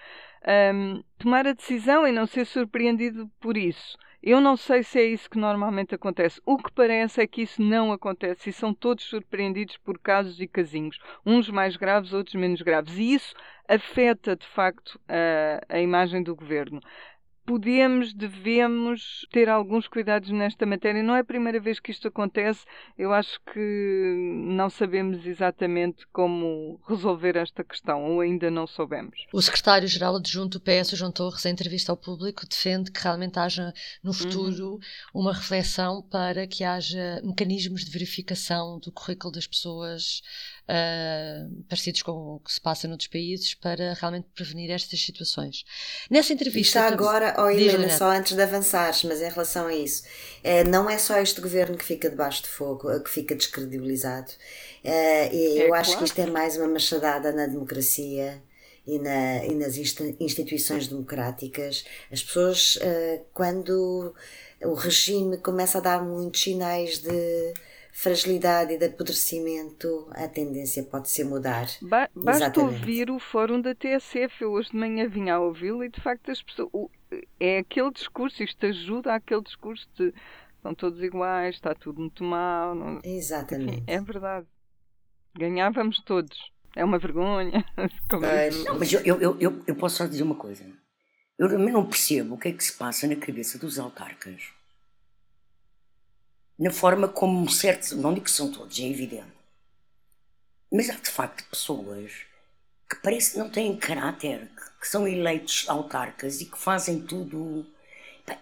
um, 0.46 1.02
tomar 1.18 1.46
a 1.46 1.54
decisão 1.54 2.06
e 2.06 2.12
não 2.12 2.26
ser 2.26 2.44
surpreendido 2.44 3.30
por 3.40 3.56
isso. 3.56 3.96
Eu 4.26 4.40
não 4.40 4.56
sei 4.56 4.82
se 4.82 4.98
é 4.98 5.04
isso 5.04 5.28
que 5.28 5.36
normalmente 5.38 5.94
acontece. 5.94 6.40
O 6.46 6.56
que 6.56 6.72
parece 6.72 7.20
é 7.20 7.26
que 7.26 7.42
isso 7.42 7.60
não 7.60 7.92
acontece 7.92 8.48
e 8.48 8.52
são 8.54 8.72
todos 8.72 9.04
surpreendidos 9.04 9.76
por 9.76 9.98
casos 9.98 10.40
e 10.40 10.48
casinhos, 10.48 10.98
uns 11.26 11.50
mais 11.50 11.76
graves, 11.76 12.14
outros 12.14 12.34
menos 12.34 12.62
graves. 12.62 12.96
E 12.96 13.12
isso 13.12 13.34
afeta, 13.68 14.34
de 14.34 14.46
facto, 14.46 14.98
a, 15.06 15.76
a 15.76 15.78
imagem 15.78 16.22
do 16.22 16.34
governo 16.34 16.80
podemos, 17.44 18.12
devemos 18.12 19.26
ter 19.30 19.48
alguns 19.48 19.86
cuidados 19.86 20.30
nesta 20.30 20.64
matéria. 20.64 21.02
Não 21.02 21.14
é 21.14 21.20
a 21.20 21.24
primeira 21.24 21.60
vez 21.60 21.78
que 21.78 21.90
isto 21.90 22.08
acontece. 22.08 22.64
Eu 22.98 23.12
acho 23.12 23.40
que 23.52 24.14
não 24.46 24.70
sabemos 24.70 25.26
exatamente 25.26 26.06
como 26.12 26.80
resolver 26.88 27.36
esta 27.36 27.62
questão, 27.62 28.04
ou 28.04 28.20
ainda 28.20 28.50
não 28.50 28.66
soubemos. 28.66 29.26
O 29.32 29.42
secretário-geral 29.42 30.16
adjunto 30.16 30.58
do 30.58 30.64
PS, 30.64 30.96
João 30.96 31.12
Torres, 31.12 31.44
em 31.44 31.50
entrevista 31.50 31.92
ao 31.92 31.96
público, 31.96 32.46
defende 32.48 32.90
que 32.90 33.02
realmente 33.02 33.38
haja 33.38 33.72
no 34.02 34.10
uhum. 34.10 34.14
futuro 34.16 34.72
uhum. 34.72 34.80
uma 35.12 35.32
reflexão 35.32 36.02
para 36.02 36.46
que 36.46 36.64
haja 36.64 37.20
mecanismos 37.22 37.84
de 37.84 37.90
verificação 37.90 38.78
do 38.78 38.90
currículo 38.90 39.32
das 39.32 39.46
pessoas 39.46 40.22
uh, 40.68 41.64
parecidos 41.68 42.02
com 42.02 42.12
o 42.12 42.40
que 42.40 42.52
se 42.52 42.60
passa 42.60 42.88
noutros 42.88 43.08
países 43.08 43.54
para 43.54 43.94
realmente 43.94 44.26
prevenir 44.34 44.70
estas 44.70 45.00
situações. 45.00 45.64
Nessa 46.10 46.32
entrevista. 46.32 46.78
Está 46.78 46.92
agora, 46.92 47.34
oh 47.38 47.48
Helena, 47.48 47.88
só 47.90 48.10
antes 48.10 48.34
de 48.34 48.42
avançares, 48.42 49.04
mas 49.04 49.20
em 49.20 49.28
relação 49.28 49.66
a 49.66 49.74
isso, 49.74 50.04
é, 50.42 50.64
não 50.64 50.88
é 50.88 50.98
só 50.98 51.18
este 51.18 51.40
governo 51.40 51.76
que 51.76 51.84
fica 51.84 52.10
debaixo 52.10 52.42
de 52.42 52.48
fogo, 52.48 53.00
que 53.00 53.10
fica 53.10 53.34
descredibilizado. 53.34 54.32
É, 54.82 55.34
eu 55.34 55.74
é 55.74 55.78
acho 55.78 55.90
claro. 55.90 55.98
que 55.98 56.04
isto 56.04 56.20
é 56.20 56.26
mais 56.26 56.56
uma 56.56 56.68
machadada 56.68 57.32
na 57.32 57.46
democracia. 57.46 58.42
E, 58.86 58.98
na, 58.98 59.42
e, 59.46 59.54
nas 59.54 59.78
instituições 59.78 60.88
democráticas, 60.88 61.86
as 62.12 62.22
pessoas, 62.22 62.78
quando 63.32 64.14
o 64.62 64.74
regime 64.74 65.38
começa 65.38 65.78
a 65.78 65.80
dar 65.80 66.04
muitos 66.04 66.42
sinais 66.42 66.98
de 66.98 67.54
fragilidade 67.94 68.74
e 68.74 68.78
de 68.78 68.86
apodrecimento, 68.86 70.08
a 70.10 70.26
tendência 70.26 70.82
pode 70.82 71.08
ser 71.08 71.24
mudar. 71.24 71.68
Ba 71.80 72.10
basta 72.14 72.46
Exatamente. 72.46 72.80
ouvir 72.80 73.10
o 73.10 73.20
fórum 73.20 73.60
da 73.60 73.72
TSF. 73.72 74.42
Eu 74.42 74.50
hoje 74.50 74.70
de 74.70 74.76
manhã 74.76 75.08
vinha 75.08 75.36
a 75.36 75.40
ouvi-lo 75.40 75.84
e 75.84 75.88
de 75.88 76.00
facto 76.00 76.30
as 76.30 76.42
pessoas. 76.42 76.70
É 77.38 77.58
aquele 77.58 77.92
discurso, 77.92 78.42
isto 78.42 78.66
ajuda 78.66 79.14
àquele 79.14 79.42
discurso 79.42 79.88
de 79.96 80.12
são 80.60 80.74
todos 80.74 81.00
iguais, 81.02 81.54
está 81.54 81.74
tudo 81.74 82.00
muito 82.00 82.24
mal. 82.24 82.74
Não... 82.74 83.00
Exatamente. 83.04 83.74
Enfim, 83.74 83.84
é 83.86 84.00
verdade. 84.00 84.46
Ganhávamos 85.36 86.02
todos. 86.04 86.36
É 86.74 86.84
uma 86.84 86.98
vergonha. 86.98 87.64
Não, 88.64 88.78
mas 88.78 88.92
eu, 88.92 89.00
eu, 89.02 89.38
eu, 89.38 89.62
eu 89.66 89.76
posso 89.76 89.98
só 89.98 90.06
dizer 90.06 90.24
uma 90.24 90.34
coisa. 90.34 90.64
Eu 91.38 91.48
também 91.48 91.72
não 91.72 91.86
percebo 91.86 92.34
o 92.34 92.38
que 92.38 92.48
é 92.48 92.52
que 92.52 92.62
se 92.62 92.72
passa 92.72 93.06
na 93.06 93.16
cabeça 93.16 93.58
dos 93.58 93.78
autarcas. 93.78 94.52
Na 96.58 96.70
forma 96.70 97.08
como 97.08 97.48
certos, 97.50 97.92
não 97.92 98.14
digo 98.14 98.26
que 98.26 98.30
são 98.30 98.50
todos, 98.50 98.78
é 98.78 98.84
evidente. 98.84 99.32
Mas 100.70 100.88
há 100.88 100.94
de 100.94 101.10
facto 101.10 101.44
pessoas 101.50 102.12
que 102.88 102.96
parece 102.96 103.32
que 103.32 103.38
não 103.38 103.50
têm 103.50 103.76
caráter, 103.76 104.48
que 104.80 104.88
são 104.88 105.06
eleitos 105.06 105.64
autarcas 105.68 106.40
e 106.40 106.46
que 106.46 106.58
fazem 106.58 107.00
tudo. 107.00 107.66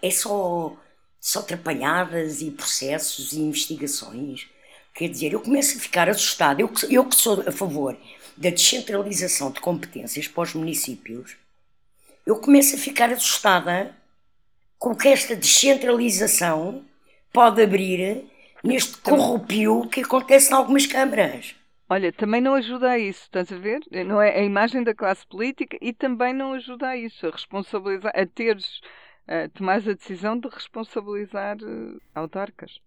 É 0.01 0.11
só, 0.11 0.77
só 1.21 1.41
atrapalhadas 1.41 2.43
e 2.43 2.51
processos 2.51 3.33
e 3.33 3.41
investigações. 3.41 4.47
Quer 4.95 5.09
dizer, 5.09 5.33
eu 5.33 5.41
começo 5.41 5.79
a 5.79 5.81
ficar 5.81 6.09
assustada. 6.09 6.61
Eu, 6.61 6.71
eu 6.91 7.05
que 7.07 7.17
sou 7.17 7.43
a 7.47 7.53
favor 7.53 7.97
da 8.37 8.51
descentralização 8.51 9.51
de 9.51 9.61
competências 9.61 10.29
para 10.29 10.43
os 10.43 10.55
municípios, 10.55 11.37
eu 12.25 12.37
começo 12.37 12.77
a 12.77 12.79
ficar 12.79 13.13
assustada 13.13 13.95
com 14.79 14.95
que 14.95 15.09
esta 15.09 15.37
descentralização 15.37 16.85
pode 17.33 17.63
abrir 17.63 18.25
neste 18.63 18.99
corrupio 18.99 19.89
que 19.89 20.03
acontece 20.03 20.53
em 20.53 20.55
algumas 20.55 20.87
câmaras. 20.87 21.57
Olha, 21.89 22.13
também 22.13 22.41
não 22.41 22.55
ajuda 22.55 22.91
a 22.91 22.99
isso, 22.99 23.23
estás 23.23 23.53
a 23.53 23.57
ver? 23.59 23.81
Não 24.07 24.21
é 24.21 24.39
a 24.39 24.43
imagem 24.43 24.83
da 24.83 24.95
classe 24.95 25.27
política 25.27 25.77
e 25.81 25.93
também 25.93 26.33
não 26.33 26.55
ajuda 26.55 26.89
a 26.89 26.97
isso, 26.97 27.27
a 27.27 27.31
responsabilizar, 27.31 28.13
a 28.15 28.27
teres, 28.27 28.81
a 29.27 29.49
tomar 29.51 29.77
a 29.77 29.93
decisão 29.93 30.39
de 30.39 30.49
responsabilizar 30.49 31.59
uh, 31.63 32.01
autarcas. 32.15 32.81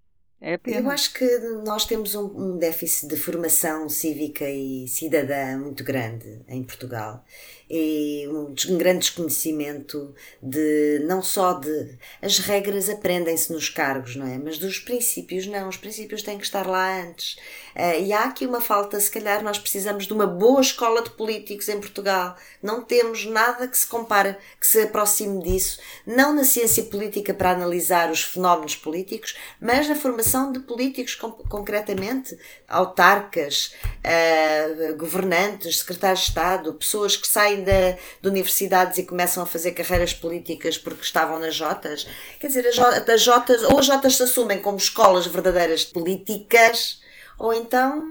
É 0.47 0.59
pena. 0.59 0.77
Eu 0.77 0.91
acho 0.91 1.11
que 1.11 1.25
nós 1.65 1.85
temos 1.85 2.13
um, 2.13 2.25
um, 2.25 2.57
déficit 2.59 3.07
de 3.07 3.17
formação 3.17 3.89
cívica 3.89 4.47
e 4.47 4.87
cidadã 4.87 5.57
muito 5.57 5.83
grande 5.83 6.39
em 6.47 6.63
Portugal 6.63 7.25
e 7.67 8.27
um, 8.27 8.53
um 8.69 8.77
grande 8.77 8.99
desconhecimento 8.99 10.13
de 10.41 11.01
não 11.05 11.21
só 11.21 11.53
de 11.53 11.97
as 12.21 12.37
regras 12.37 12.89
aprendem-se 12.89 13.51
nos 13.51 13.69
cargos, 13.69 14.15
não 14.15 14.27
é? 14.27 14.37
Mas 14.37 14.59
dos 14.59 14.77
princípios 14.77 15.47
não, 15.47 15.67
os 15.67 15.77
princípios 15.77 16.21
têm 16.21 16.37
que 16.37 16.45
estar 16.45 16.67
lá 16.67 17.01
antes. 17.01 17.37
Uh, 17.75 18.03
e 18.03 18.13
há 18.13 18.25
aqui 18.25 18.45
uma 18.45 18.61
falta, 18.61 18.99
se 18.99 19.09
calhar 19.09 19.43
nós 19.43 19.57
precisamos 19.57 20.05
de 20.05 20.13
uma 20.13 20.27
boa 20.27 20.61
escola 20.61 21.01
de 21.01 21.09
políticos 21.09 21.67
em 21.67 21.79
Portugal. 21.79 22.37
Não 22.61 22.83
temos 22.83 23.25
nada 23.25 23.67
que 23.67 23.77
se 23.77 23.87
compare, 23.87 24.37
que 24.59 24.67
se 24.67 24.81
aproxime 24.81 25.41
disso, 25.41 25.79
não 26.05 26.35
na 26.35 26.43
ciência 26.43 26.83
política 26.83 27.33
para 27.33 27.51
analisar 27.51 28.11
os 28.11 28.21
fenómenos 28.21 28.75
políticos, 28.75 29.35
mas 29.59 29.89
na 29.89 29.95
formação 29.95 30.34
de 30.51 30.59
políticos 30.59 31.15
concretamente, 31.49 32.37
autarcas, 32.67 33.73
uh, 34.03 34.95
governantes, 34.97 35.79
secretários 35.79 36.21
de 36.21 36.27
Estado, 36.27 36.73
pessoas 36.73 37.15
que 37.15 37.27
saem 37.27 37.63
de, 37.63 37.93
de 38.21 38.29
universidades 38.29 38.97
e 38.97 39.03
começam 39.03 39.43
a 39.43 39.45
fazer 39.45 39.71
carreiras 39.71 40.13
políticas 40.13 40.77
porque 40.77 41.03
estavam 41.03 41.39
nas 41.39 41.55
Jotas. 41.55 42.07
Quer 42.39 42.47
dizer, 42.47 42.67
as 42.67 43.21
Jotas, 43.21 43.63
ou 43.63 43.79
as 43.79 43.85
Jotas 43.85 44.15
se 44.15 44.23
assumem 44.23 44.61
como 44.61 44.77
escolas 44.77 45.25
verdadeiras 45.25 45.83
políticas 45.83 47.04
ou 47.37 47.53
então 47.53 48.09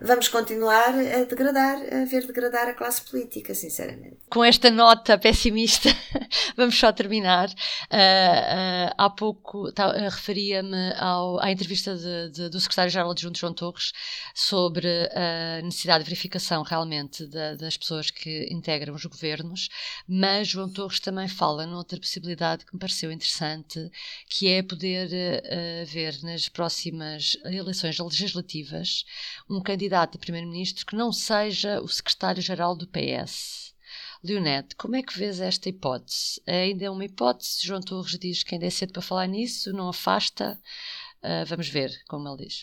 vamos 0.00 0.28
continuar 0.28 0.94
a 0.94 1.24
degradar, 1.24 1.76
a 1.76 2.04
ver 2.04 2.26
degradar 2.26 2.68
a 2.68 2.74
classe 2.74 3.02
política, 3.02 3.54
sinceramente. 3.54 4.18
Com 4.30 4.44
esta 4.44 4.70
nota 4.70 5.18
pessimista, 5.18 5.88
vamos 6.56 6.78
só 6.78 6.92
terminar. 6.92 7.48
Uh, 7.48 7.50
uh, 7.50 8.94
há 8.96 9.10
pouco 9.10 9.72
tá, 9.72 9.88
uh, 9.88 10.04
referia-me 10.04 10.92
à 11.40 11.50
entrevista 11.50 11.96
de, 11.96 12.30
de, 12.30 12.48
do 12.48 12.60
secretário-geral 12.60 13.10
adjunto 13.10 13.38
João 13.38 13.52
Torres 13.52 13.92
sobre 14.34 14.86
a 15.14 15.62
necessidade 15.62 16.04
de 16.04 16.10
verificação 16.10 16.62
realmente 16.62 17.26
de, 17.26 17.56
das 17.56 17.76
pessoas 17.76 18.10
que 18.10 18.46
integram 18.50 18.94
os 18.94 19.04
governos, 19.04 19.68
mas 20.08 20.48
João 20.48 20.72
Torres 20.72 21.00
também 21.00 21.26
fala 21.28 21.66
noutra 21.66 21.98
possibilidade 21.98 22.64
que 22.64 22.72
me 22.72 22.80
pareceu 22.80 23.10
interessante, 23.10 23.90
que 24.28 24.48
é 24.48 24.62
poder 24.62 25.08
ver 25.86 26.22
nas 26.22 26.48
próximas 26.48 27.36
eleições 27.44 27.98
legislativas 27.98 28.59
um 29.48 29.62
candidato 29.62 30.16
a 30.16 30.20
primeiro-ministro 30.20 30.86
que 30.86 30.96
não 30.96 31.12
seja 31.12 31.80
o 31.80 31.88
secretário-geral 31.88 32.76
do 32.76 32.88
PS. 32.88 33.74
Leonete, 34.22 34.76
como 34.76 34.96
é 34.96 35.02
que 35.02 35.18
vês 35.18 35.40
esta 35.40 35.68
hipótese? 35.68 36.42
Ainda 36.46 36.84
é 36.84 36.90
uma 36.90 37.04
hipótese, 37.04 37.66
João 37.66 37.80
Torres 37.80 38.18
diz 38.18 38.42
que 38.42 38.54
ainda 38.54 38.66
é 38.66 38.70
cedo 38.70 38.92
para 38.92 39.00
falar 39.00 39.26
nisso, 39.26 39.72
não 39.72 39.88
afasta. 39.88 40.60
Uh, 41.22 41.46
vamos 41.46 41.68
ver, 41.68 41.90
como 42.06 42.28
ele 42.28 42.44
diz. 42.44 42.62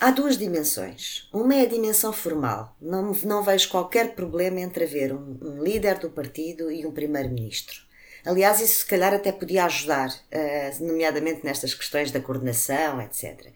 Há 0.00 0.10
duas 0.10 0.36
dimensões. 0.36 1.28
Uma 1.32 1.54
é 1.54 1.62
a 1.62 1.68
dimensão 1.68 2.12
formal. 2.12 2.76
Não, 2.80 3.12
não 3.24 3.42
vejo 3.42 3.68
qualquer 3.68 4.14
problema 4.14 4.60
entre 4.60 4.84
haver 4.84 5.12
um, 5.12 5.38
um 5.40 5.62
líder 5.62 5.98
do 5.98 6.10
partido 6.10 6.70
e 6.70 6.84
um 6.86 6.92
primeiro-ministro. 6.92 7.84
Aliás, 8.24 8.58
isso 8.60 8.80
se 8.80 8.86
calhar 8.86 9.12
até 9.12 9.30
podia 9.30 9.66
ajudar, 9.66 10.08
uh, 10.08 10.84
nomeadamente 10.84 11.44
nestas 11.44 11.74
questões 11.74 12.10
da 12.10 12.20
coordenação, 12.20 13.02
etc. 13.02 13.52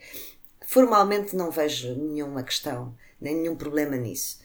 Formalmente 0.68 1.34
não 1.34 1.50
vejo 1.50 1.94
nenhuma 1.94 2.42
questão, 2.42 2.94
nem 3.18 3.34
nenhum 3.34 3.56
problema 3.56 3.96
nisso. 3.96 4.38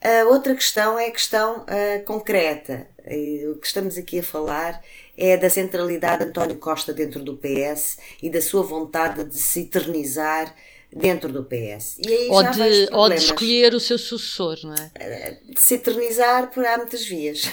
A 0.00 0.24
outra 0.26 0.54
questão 0.54 0.96
é 0.96 1.06
a 1.06 1.10
questão 1.10 1.62
uh, 1.62 2.04
concreta. 2.04 2.86
E 3.04 3.44
o 3.48 3.56
que 3.56 3.66
estamos 3.66 3.98
aqui 3.98 4.20
a 4.20 4.22
falar 4.22 4.80
é 5.16 5.36
da 5.36 5.50
centralidade 5.50 6.22
de 6.22 6.30
António 6.30 6.58
Costa 6.58 6.92
dentro 6.92 7.20
do 7.24 7.36
PS 7.36 7.98
e 8.22 8.30
da 8.30 8.40
sua 8.40 8.62
vontade 8.62 9.24
de 9.24 9.36
se 9.36 9.62
eternizar 9.62 10.54
dentro 10.92 11.32
do 11.32 11.42
PS. 11.42 11.98
ou, 12.30 12.42
de, 12.44 12.88
ou 12.92 13.08
de 13.08 13.16
escolher 13.16 13.74
o 13.74 13.80
seu 13.80 13.98
sucessor, 13.98 14.60
não 14.62 14.74
é? 14.74 14.92
Eh, 14.94 15.38
de 15.48 15.60
se 15.60 15.74
eternizar 15.74 16.52
por 16.52 16.64
há 16.64 16.78
muitas 16.78 17.04
vias. 17.04 17.42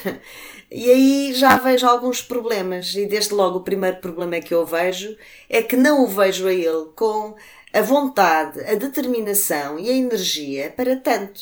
E 0.71 0.89
aí 0.89 1.33
já 1.33 1.57
vejo 1.57 1.85
alguns 1.85 2.21
problemas. 2.21 2.93
E 2.95 3.05
desde 3.05 3.33
logo 3.33 3.59
o 3.59 3.63
primeiro 3.63 3.97
problema 3.97 4.41
que 4.41 4.53
eu 4.53 4.65
vejo 4.65 5.15
é 5.47 5.61
que 5.61 5.77
não 5.77 6.03
o 6.03 6.07
vejo 6.07 6.47
a 6.47 6.53
ele 6.53 6.87
com 6.95 7.35
a 7.75 7.81
vontade, 7.81 8.61
a 8.61 8.75
determinação 8.75 9.77
e 9.77 9.89
a 9.89 9.93
energia 9.93 10.71
para 10.71 10.95
tanto. 10.95 11.41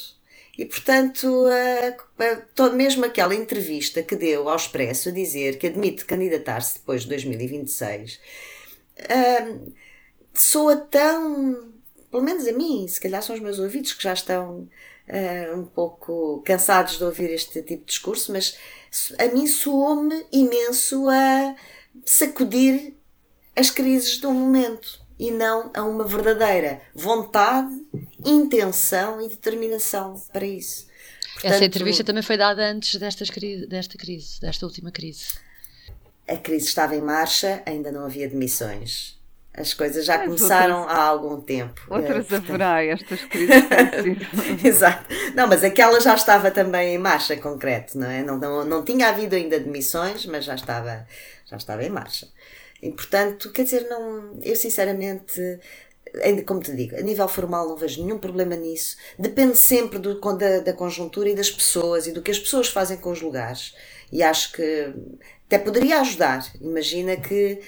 E, 0.57 0.65
portanto, 0.65 1.27
a, 1.45 2.63
a, 2.63 2.69
mesmo 2.71 3.05
aquela 3.05 3.35
entrevista 3.35 4.01
que 4.01 4.15
deu 4.15 4.49
ao 4.49 4.55
Expresso 4.55 5.09
a 5.09 5.11
dizer 5.11 5.59
que 5.59 5.67
admite 5.67 6.05
candidatar-se 6.05 6.79
depois 6.79 7.03
de 7.03 7.09
2026, 7.09 8.19
uh, 8.99 9.73
soa 10.33 10.75
tão, 10.75 11.71
pelo 12.09 12.23
menos 12.23 12.47
a 12.47 12.51
mim, 12.51 12.87
se 12.87 12.99
calhar 12.99 13.21
são 13.21 13.35
os 13.35 13.41
meus 13.41 13.59
ouvidos 13.59 13.93
que 13.93 14.03
já 14.03 14.13
estão 14.13 14.67
uh, 15.07 15.55
um 15.55 15.65
pouco 15.65 16.41
cansados 16.43 16.97
de 16.97 17.03
ouvir 17.03 17.29
este 17.29 17.61
tipo 17.61 17.85
de 17.85 17.91
discurso, 17.91 18.31
mas 18.31 18.57
a 19.19 19.27
mim 19.27 19.45
soou-me 19.45 20.25
imenso 20.31 21.07
a 21.09 21.55
sacudir 22.03 22.95
as 23.55 23.69
crises 23.69 24.17
do 24.17 24.31
momento 24.31 25.02
e 25.17 25.31
não 25.31 25.71
a 25.73 25.83
uma 25.83 26.03
verdadeira 26.03 26.81
vontade, 26.93 27.69
intenção 28.25 29.21
e 29.21 29.29
determinação 29.29 30.21
para 30.31 30.45
isso. 30.45 30.87
Portanto, 31.33 31.53
Essa 31.53 31.65
entrevista 31.65 32.03
também 32.03 32.23
foi 32.23 32.37
dada 32.37 32.63
antes 32.63 32.95
destas, 32.99 33.29
desta 33.67 33.97
crise, 33.97 34.39
desta 34.39 34.65
última 34.65 34.91
crise. 34.91 35.33
A 36.27 36.37
crise 36.37 36.67
estava 36.67 36.95
em 36.95 37.01
marcha, 37.01 37.61
ainda 37.65 37.91
não 37.91 38.05
havia 38.05 38.29
demissões. 38.29 39.21
As 39.55 39.71
coisas 39.71 40.03
já 40.05 40.17
começaram 40.17 40.79
outras, 40.79 40.97
há 40.97 41.03
algum 41.03 41.39
tempo. 41.39 41.81
Outras 41.87 42.31
é, 42.31 42.35
haverá 42.37 42.83
estas 42.83 43.23
crises. 43.25 43.55
Exato. 44.65 45.13
Não, 45.35 45.47
mas 45.47 45.63
aquela 45.63 45.99
já 45.99 46.15
estava 46.15 46.49
também 46.49 46.95
em 46.95 46.97
marcha, 46.97 47.37
concreto, 47.37 47.97
não 47.97 48.09
é? 48.09 48.23
Não, 48.23 48.37
não, 48.39 48.65
não 48.65 48.83
tinha 48.83 49.09
havido 49.09 49.35
ainda 49.35 49.59
demissões, 49.59 50.25
mas 50.25 50.45
já 50.45 50.55
estava, 50.55 51.05
já 51.45 51.57
estava 51.57 51.83
em 51.83 51.89
marcha. 51.89 52.27
E, 52.83 52.91
portanto, 52.91 53.49
quer 53.53 53.63
dizer, 53.63 53.87
não, 53.87 54.37
eu 54.41 54.57
sinceramente, 54.57 55.57
como 56.45 56.59
te 56.59 56.75
digo, 56.75 56.97
a 56.97 57.01
nível 57.01 57.29
formal 57.29 57.65
não 57.65 57.77
vejo 57.77 58.03
nenhum 58.03 58.19
problema 58.19 58.57
nisso. 58.57 58.97
Depende 59.17 59.57
sempre 59.57 59.97
do, 59.97 60.19
da, 60.19 60.59
da 60.59 60.73
conjuntura 60.73 61.29
e 61.29 61.35
das 61.35 61.49
pessoas 61.49 62.07
e 62.07 62.11
do 62.11 62.21
que 62.21 62.29
as 62.29 62.37
pessoas 62.37 62.67
fazem 62.67 62.97
com 62.97 63.09
os 63.11 63.21
lugares. 63.21 63.73
E 64.11 64.21
acho 64.21 64.51
que 64.51 64.93
até 65.45 65.57
poderia 65.57 66.01
ajudar. 66.01 66.45
Imagina 66.59 67.15
que 67.15 67.61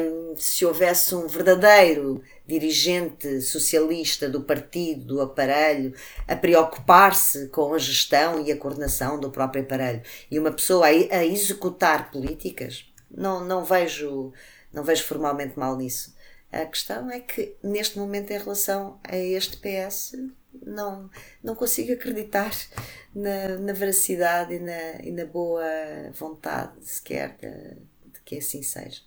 hum, 0.00 0.34
se 0.34 0.64
houvesse 0.64 1.14
um 1.14 1.26
verdadeiro 1.26 2.22
dirigente 2.46 3.42
socialista 3.42 4.30
do 4.30 4.40
partido, 4.40 5.04
do 5.04 5.20
aparelho, 5.20 5.92
a 6.26 6.34
preocupar-se 6.34 7.48
com 7.48 7.74
a 7.74 7.78
gestão 7.78 8.42
e 8.46 8.50
a 8.50 8.56
coordenação 8.56 9.20
do 9.20 9.30
próprio 9.30 9.62
aparelho 9.62 10.00
e 10.30 10.38
uma 10.38 10.50
pessoa 10.50 10.86
a, 10.86 10.88
a 10.88 11.26
executar 11.26 12.10
políticas, 12.10 12.88
não, 13.10 13.44
não, 13.44 13.64
vejo, 13.64 14.32
não 14.72 14.82
vejo 14.82 15.04
formalmente 15.04 15.58
mal 15.58 15.76
nisso. 15.76 16.16
A 16.50 16.64
questão 16.64 17.10
é 17.10 17.20
que, 17.20 17.56
neste 17.62 17.98
momento, 17.98 18.30
em 18.30 18.38
relação 18.38 18.98
a 19.04 19.16
este 19.16 19.58
PS, 19.58 20.14
não, 20.62 21.10
não 21.42 21.54
consigo 21.54 21.92
acreditar 21.92 22.52
na, 23.14 23.58
na 23.58 23.72
veracidade 23.72 24.54
e 24.54 24.58
na, 24.58 25.02
e 25.02 25.12
na 25.12 25.26
boa 25.26 25.62
vontade 26.12 26.72
sequer 26.84 27.36
de, 27.36 28.12
de 28.12 28.20
que 28.24 28.38
assim 28.38 28.62
seja. 28.62 29.02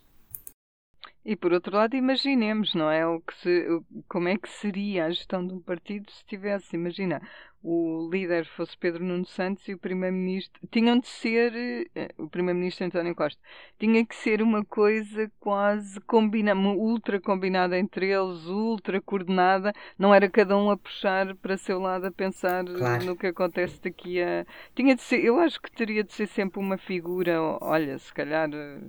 E 1.24 1.36
por 1.36 1.54
outro 1.54 1.76
lado, 1.76 1.96
imaginemos, 1.96 2.74
não 2.74 2.90
é? 2.90 3.06
O 3.06 3.22
que 3.22 3.36
se, 3.38 3.68
como 4.08 4.28
é 4.28 4.38
que 4.38 4.50
seria 4.50 5.06
a 5.06 5.12
gestão 5.12 5.46
de 5.46 5.54
um 5.54 5.60
partido 5.60 6.12
se 6.12 6.26
tivesse, 6.26 6.76
imagina, 6.76 7.22
o 7.63 8.10
líder 8.12 8.45
fosse 8.45 8.76
Pedro 8.76 9.04
Nuno 9.04 9.26
Santos 9.26 9.67
e 9.67 9.74
o 9.74 9.78
primeiro-ministro. 9.78 10.60
Tinham 10.71 11.00
de 11.00 11.08
ser. 11.08 11.54
Eh, 11.95 12.10
o 12.17 12.28
primeiro-ministro 12.28 12.86
António 12.86 13.13
Costa. 13.13 13.39
Tinha 13.80 14.04
que 14.06 14.15
ser 14.15 14.41
uma 14.41 14.65
coisa 14.65 15.32
quase 15.39 16.00
combinada, 16.02 16.60
ultra 16.60 17.19
combinada 17.21 17.78
entre 17.78 18.08
eles, 18.08 18.45
ultra 18.47 19.00
coordenada. 19.00 19.74
Não 19.97 20.13
era 20.13 20.28
cada 20.30 20.58
um 20.58 20.71
a 20.71 20.78
puxar 20.78 21.36
para 21.36 21.58
seu 21.58 21.80
lado 21.80 22.08
a 22.08 22.12
pensar 22.12 22.65
claro. 22.65 23.06
no 23.06 23.15
que 23.15 23.28
acontece 23.28 23.80
daqui 23.82 24.21
a. 24.21 24.45
Tinha 24.76 24.95
de 24.95 25.02
ser. 25.04 25.24
Eu 25.24 25.39
acho 25.39 25.62
que 25.62 25.71
teria 25.71 26.04
de 26.04 26.13
ser 26.13 26.28
sempre 26.28 26.60
uma 26.60 26.78
figura, 26.78 27.39
olha, 27.62 27.97
se 28.00 28.12
calhar 28.12 28.50
eh, 28.52 28.80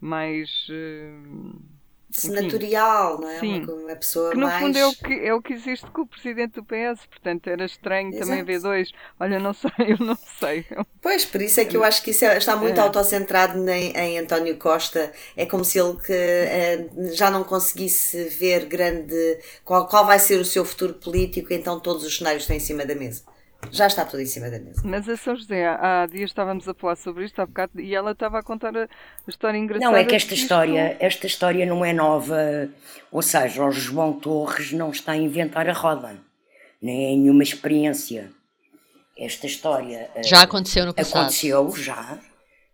mais. 0.00 0.68
Uh 0.68 1.77
senatorial, 2.10 3.20
não 3.20 3.28
é? 3.28 3.40
Sim. 3.40 3.64
Uma, 3.64 3.96
pessoa 3.96 4.30
que 4.30 4.36
no 4.36 4.46
mais... 4.46 4.62
fundo 4.62 4.78
é 4.78 4.86
o 4.86 4.92
que, 4.92 5.14
é 5.14 5.34
o 5.34 5.42
que 5.42 5.52
existe 5.52 5.86
com 5.90 6.02
o 6.02 6.06
presidente 6.06 6.54
do 6.54 6.64
PS, 6.64 7.06
portanto 7.06 7.48
era 7.48 7.64
estranho 7.64 8.08
Exato. 8.08 8.24
também 8.24 8.44
ver 8.44 8.60
dois. 8.60 8.90
Olha, 9.20 9.38
não 9.38 9.52
sei, 9.52 9.70
eu 9.98 10.04
não 10.04 10.16
sei. 10.38 10.64
Pois, 11.02 11.24
por 11.24 11.42
isso 11.42 11.60
é 11.60 11.64
que 11.64 11.76
eu 11.76 11.84
acho 11.84 12.02
que 12.02 12.10
isso 12.10 12.24
é, 12.24 12.36
está 12.36 12.56
muito 12.56 12.78
é. 12.78 12.82
autocentrado 12.82 13.58
em, 13.68 13.92
em, 13.96 14.18
António 14.18 14.56
Costa. 14.56 15.12
É 15.36 15.44
como 15.46 15.64
se 15.64 15.78
ele 15.78 15.96
que, 15.98 16.12
é, 16.12 16.88
já 17.12 17.30
não 17.30 17.44
conseguisse 17.44 18.24
ver 18.24 18.66
grande 18.66 19.38
qual, 19.64 19.86
qual 19.86 20.06
vai 20.06 20.18
ser 20.18 20.40
o 20.40 20.44
seu 20.44 20.64
futuro 20.64 20.94
político, 20.94 21.52
então 21.52 21.78
todos 21.78 22.04
os 22.04 22.16
cenários 22.16 22.44
estão 22.44 22.56
em 22.56 22.60
cima 22.60 22.84
da 22.84 22.94
mesa 22.94 23.22
já 23.70 23.86
está 23.86 24.04
tudo 24.04 24.20
em 24.20 24.26
cima 24.26 24.50
da 24.50 24.58
mesa. 24.58 24.80
Mas 24.84 25.08
a 25.08 25.16
São 25.16 25.36
José, 25.36 25.66
há 25.66 26.06
dias 26.06 26.30
estávamos 26.30 26.68
a 26.68 26.74
falar 26.74 26.96
sobre 26.96 27.24
isto 27.24 27.40
há 27.40 27.46
bocado 27.46 27.80
e 27.80 27.94
ela 27.94 28.12
estava 28.12 28.38
a 28.38 28.42
contar 28.42 28.76
a 28.76 28.88
história 29.26 29.58
engraçada. 29.58 29.90
Não, 29.90 29.98
é 29.98 30.04
que 30.04 30.14
esta 30.14 30.34
história, 30.34 30.96
esta 31.00 31.26
história 31.26 31.66
não 31.66 31.84
é 31.84 31.92
nova, 31.92 32.70
ou 33.10 33.20
seja, 33.20 33.64
o 33.64 33.70
João 33.70 34.18
Torres 34.18 34.72
não 34.72 34.90
está 34.90 35.12
a 35.12 35.16
inventar 35.16 35.68
a 35.68 35.72
roda, 35.72 36.16
nem 36.80 37.12
é 37.12 37.16
nenhuma 37.16 37.42
experiência. 37.42 38.30
Esta 39.16 39.46
história 39.46 40.10
eh, 40.14 40.22
já 40.22 40.42
aconteceu 40.42 40.86
no 40.86 40.94
passado. 40.94 41.22
Aconteceu 41.22 41.74
já 41.76 42.18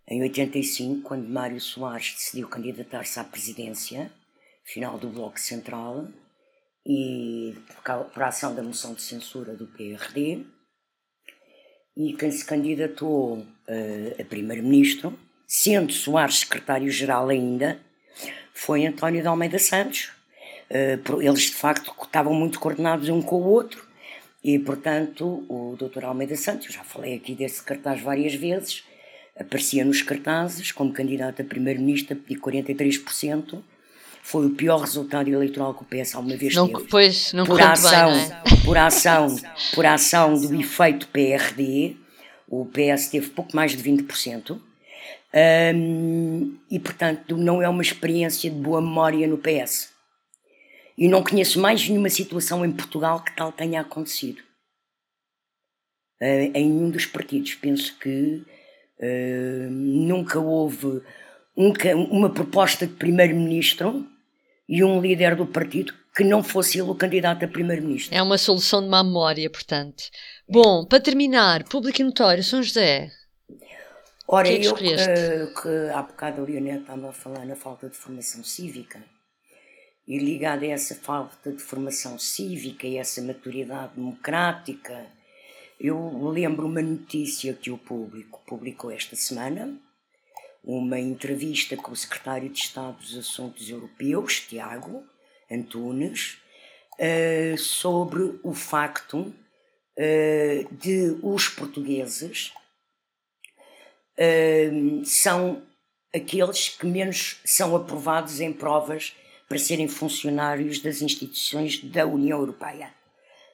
em 0.06 0.22
85, 0.22 1.02
quando 1.02 1.26
Mário 1.26 1.60
Soares 1.60 2.12
decidiu 2.12 2.46
candidatar-se 2.46 3.18
à 3.18 3.24
presidência, 3.24 4.12
final 4.62 4.98
do 4.98 5.08
Bloco 5.08 5.40
Central, 5.40 6.06
e 6.86 7.56
por, 7.82 8.04
por 8.04 8.22
ação 8.22 8.54
da 8.54 8.62
moção 8.62 8.92
de 8.92 9.00
censura 9.00 9.54
do 9.54 9.66
PRD 9.66 10.44
e 11.96 12.12
quem 12.14 12.30
se 12.30 12.44
candidatou 12.44 13.38
uh, 13.38 14.20
a 14.20 14.24
primeiro-ministro, 14.24 15.16
sendo 15.46 15.92
Soares 15.92 16.40
secretário-geral 16.40 17.28
ainda, 17.28 17.78
foi 18.52 18.87
António 18.87 19.22
de 19.22 19.28
Almeida 19.28 19.59
Santos. 19.59 20.11
Uh, 20.70 21.22
eles, 21.22 21.42
de 21.42 21.54
facto, 21.54 21.94
estavam 22.02 22.35
muito 22.35 22.59
coordenados 22.59 23.09
um 23.09 23.22
com 23.22 23.37
o 23.37 23.46
outro 23.46 23.87
e, 24.42 24.59
portanto, 24.59 25.44
o 25.48 25.76
Dr. 25.78 26.04
Almeida 26.04 26.37
Santos, 26.37 26.74
já 26.74 26.85
falei 26.85 27.14
aqui 27.16 27.35
desse 27.35 27.62
cartaz 27.62 28.00
várias 28.00 28.35
vezes, 28.35 28.85
aparecia 29.38 29.85
nos 29.85 30.02
cartazes 30.02 30.70
como 30.72 30.92
candidato 30.92 31.42
a 31.42 31.44
primeiro-ministro 31.44 32.20
e 32.28 32.37
43%, 32.37 33.62
foi 34.24 34.46
o 34.46 34.50
pior 34.50 34.80
resultado 34.80 35.28
eleitoral 35.28 35.74
que 35.74 35.82
o 35.82 35.84
PS 35.84 36.14
alguma 36.14 36.34
vez 36.34 36.54
não, 36.54 36.66
teve. 36.66 36.88
Pois, 36.88 37.34
não 37.34 37.44
por 37.44 37.60
ação, 37.60 38.10
bem, 38.10 38.28
não 38.28 38.37
é? 38.37 38.64
por 38.64 38.78
ação, 38.78 39.37
por 39.74 39.84
ação 39.84 40.34
do 40.34 40.58
efeito 40.58 41.06
PRD, 41.08 41.94
o 42.48 42.64
PS 42.64 43.08
teve 43.10 43.28
pouco 43.28 43.54
mais 43.54 43.72
de 43.76 43.82
20%. 43.82 44.58
Um, 45.76 46.56
e 46.70 46.78
portanto 46.78 47.37
não 47.37 47.60
é 47.60 47.68
uma 47.68 47.82
experiência 47.82 48.48
de 48.48 48.56
boa 48.56 48.80
memória 48.80 49.26
no 49.26 49.37
PS. 49.37 49.90
E 50.96 51.06
não 51.06 51.22
conheço 51.22 51.60
mais 51.60 51.87
nenhuma 51.87 52.08
situação 52.08 52.64
em 52.64 52.72
Portugal 52.72 53.22
que 53.22 53.37
tal 53.37 53.52
tenha 53.52 53.82
acontecido. 53.82 54.40
Uh, 56.22 56.50
em 56.54 56.70
nenhum 56.70 56.90
dos 56.90 57.04
partidos. 57.04 57.54
Penso 57.56 57.94
que 57.98 58.42
uh, 59.00 59.70
nunca 59.70 60.40
houve 60.40 61.02
um, 61.54 61.74
uma 62.10 62.30
proposta 62.30 62.87
de 62.87 62.94
primeiro-ministro 62.94 64.13
e 64.68 64.83
um 64.83 65.00
líder 65.00 65.37
do 65.37 65.46
partido 65.46 65.92
que 66.14 66.24
não 66.24 66.42
fosse 66.42 66.79
ele 66.79 66.90
o 66.90 66.94
candidato 66.94 67.44
a 67.44 67.48
primeiro-ministro. 67.48 68.14
É 68.14 68.22
uma 68.22 68.38
solução 68.38 68.81
de 68.83 68.88
má 68.88 69.03
memória, 69.03 69.50
portanto. 69.50 70.05
Bom, 70.48 70.87
para 70.87 71.00
terminar, 71.00 71.64
público 71.64 72.00
e 72.00 72.05
notório, 72.05 72.42
São 72.42 72.62
José. 72.62 73.11
Ora, 74.27 74.48
que 74.48 74.55
é 74.55 74.59
que 74.61 74.66
eu 74.66 74.74
que, 74.74 75.62
que 75.62 75.68
há 75.92 76.03
bocado 76.03 76.42
a 76.42 76.44
Leonete 76.44 76.81
estava 76.81 77.11
a 77.11 77.12
falar 77.12 77.44
na 77.44 77.57
falta 77.57 77.88
de 77.88 77.96
formação 77.96 78.42
cívica 78.42 79.03
e 80.07 80.18
ligada 80.18 80.64
a 80.64 80.68
essa 80.68 80.94
falta 80.94 81.53
de 81.53 81.62
formação 81.62 82.18
cívica 82.18 82.87
e 82.87 82.96
essa 82.96 83.22
maturidade 83.22 83.94
democrática, 83.94 85.07
eu 85.81 86.29
lembro 86.29 86.66
uma 86.66 86.83
notícia 86.83 87.55
que 87.55 87.70
o 87.70 87.79
público 87.79 88.42
publicou 88.46 88.90
esta 88.90 89.16
semana, 89.16 89.77
uma 90.64 90.98
entrevista 90.98 91.77
com 91.77 91.92
o 91.92 91.96
secretário 91.96 92.48
de 92.48 92.59
Estado 92.59 92.96
dos 92.96 93.16
Assuntos 93.16 93.68
Europeus, 93.68 94.40
Tiago 94.40 95.05
Antunes, 95.50 96.38
uh, 96.98 97.59
sobre 97.59 98.40
o 98.42 98.55
facto 98.55 99.18
uh, 99.18 100.74
de 100.74 101.18
os 101.22 101.48
portugueses 101.48 102.53
uh, 104.18 105.05
são 105.05 105.62
aqueles 106.14 106.70
que 106.70 106.87
menos 106.87 107.40
são 107.44 107.77
aprovados 107.77 108.40
em 108.40 108.53
provas 108.53 109.14
para 109.48 109.59
serem 109.59 109.88
funcionários 109.88 110.79
das 110.79 111.03
instituições 111.03 111.83
da 111.85 112.07
União 112.07 112.38
Europeia. 112.38 112.94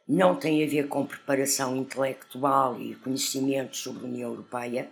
Não 0.07 0.37
tem 0.37 0.63
a 0.65 0.69
ver 0.69 0.89
com 0.89 1.07
preparação 1.07 1.77
intelectual 1.77 2.81
e 2.81 2.95
conhecimento 2.97 3.77
sobre 3.77 4.05
a 4.05 4.09
União 4.09 4.31
Europeia, 4.31 4.91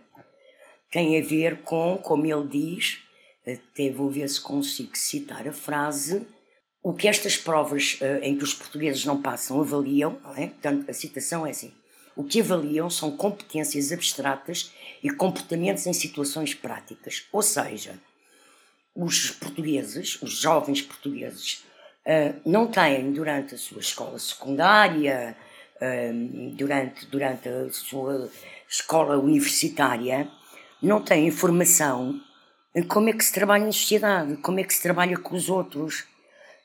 tem 0.91 1.19
a 1.19 1.25
ver 1.25 1.63
com, 1.63 1.99
como 1.99 2.27
ele 2.27 2.47
diz, 2.47 2.99
até 3.47 3.91
vou 3.91 4.11
ver 4.11 4.29
se 4.29 4.41
consigo 4.41 4.97
citar 4.97 5.47
a 5.47 5.53
frase, 5.53 6.27
o 6.83 6.93
que 6.93 7.09
estas 7.09 7.37
provas 7.37 7.99
uh, 8.01 8.23
em 8.23 8.37
que 8.37 8.45
os 8.45 8.55
portugueses 8.55 9.05
não 9.05 9.21
passam 9.21 9.61
avaliam, 9.61 10.19
não 10.23 10.37
é? 10.37 10.47
Portanto, 10.47 10.89
a 10.89 10.93
citação 10.93 11.47
é 11.47 11.51
assim: 11.51 11.73
o 12.17 12.25
que 12.25 12.41
avaliam 12.41 12.89
são 12.89 13.17
competências 13.17 13.93
abstratas 13.93 14.73
e 15.03 15.11
comportamentos 15.11 15.87
em 15.87 15.93
situações 15.93 16.55
práticas. 16.55 17.27
Ou 17.33 17.43
seja, 17.43 17.99
os 18.95 19.31
portugueses, 19.31 20.21
os 20.23 20.33
jovens 20.33 20.83
portugueses, 20.83 21.65
uh, 22.07 22.41
não 22.45 22.67
têm 22.67 23.13
durante 23.13 23.55
a 23.55 23.59
sua 23.59 23.81
escola 23.81 24.19
secundária, 24.19 25.37
uh, 25.77 26.51
durante, 26.55 27.07
durante 27.07 27.49
a 27.49 27.71
sua 27.71 28.31
escola 28.69 29.19
universitária, 29.19 30.31
não 30.83 31.03
têm 31.03 31.27
informação 31.27 32.21
em 32.75 32.83
como 32.83 33.09
é 33.09 33.13
que 33.13 33.25
se 33.25 33.33
trabalha 33.33 33.65
em 33.65 33.73
sociedade, 33.73 34.37
como 34.37 34.61
é 34.61 34.65
que 34.65 34.73
se 34.73 34.83
trabalha 34.83 35.17
com 35.17 35.35
os 35.35 35.49
outros, 35.49 36.05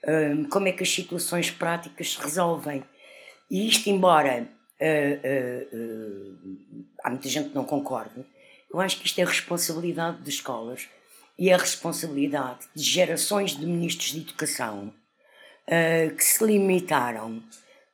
hum, 0.06 0.46
como 0.50 0.68
é 0.68 0.72
que 0.72 0.84
as 0.84 0.94
situações 0.94 1.50
práticas 1.50 2.14
se 2.14 2.22
resolvem. 2.22 2.84
E 3.50 3.68
isto, 3.68 3.90
embora 3.90 4.48
uh, 4.82 5.76
uh, 5.76 5.78
uh, 5.78 6.86
há 7.04 7.10
muita 7.10 7.28
gente 7.30 7.50
que 7.50 7.56
não 7.56 7.66
concorde, 7.66 8.26
eu 8.72 8.80
acho 8.80 9.00
que 9.00 9.06
isto 9.06 9.20
é 9.20 9.26
responsabilidade 9.26 10.22
de 10.22 10.30
escolas 10.30 10.88
e 11.38 11.50
é 11.50 11.58
responsabilidade 11.58 12.68
de 12.76 12.84
gerações 12.84 13.58
de 13.58 13.66
ministros 13.66 14.12
de 14.12 14.22
educação 14.22 14.94
que 16.18 16.24
se 16.24 16.44
limitaram 16.44 17.42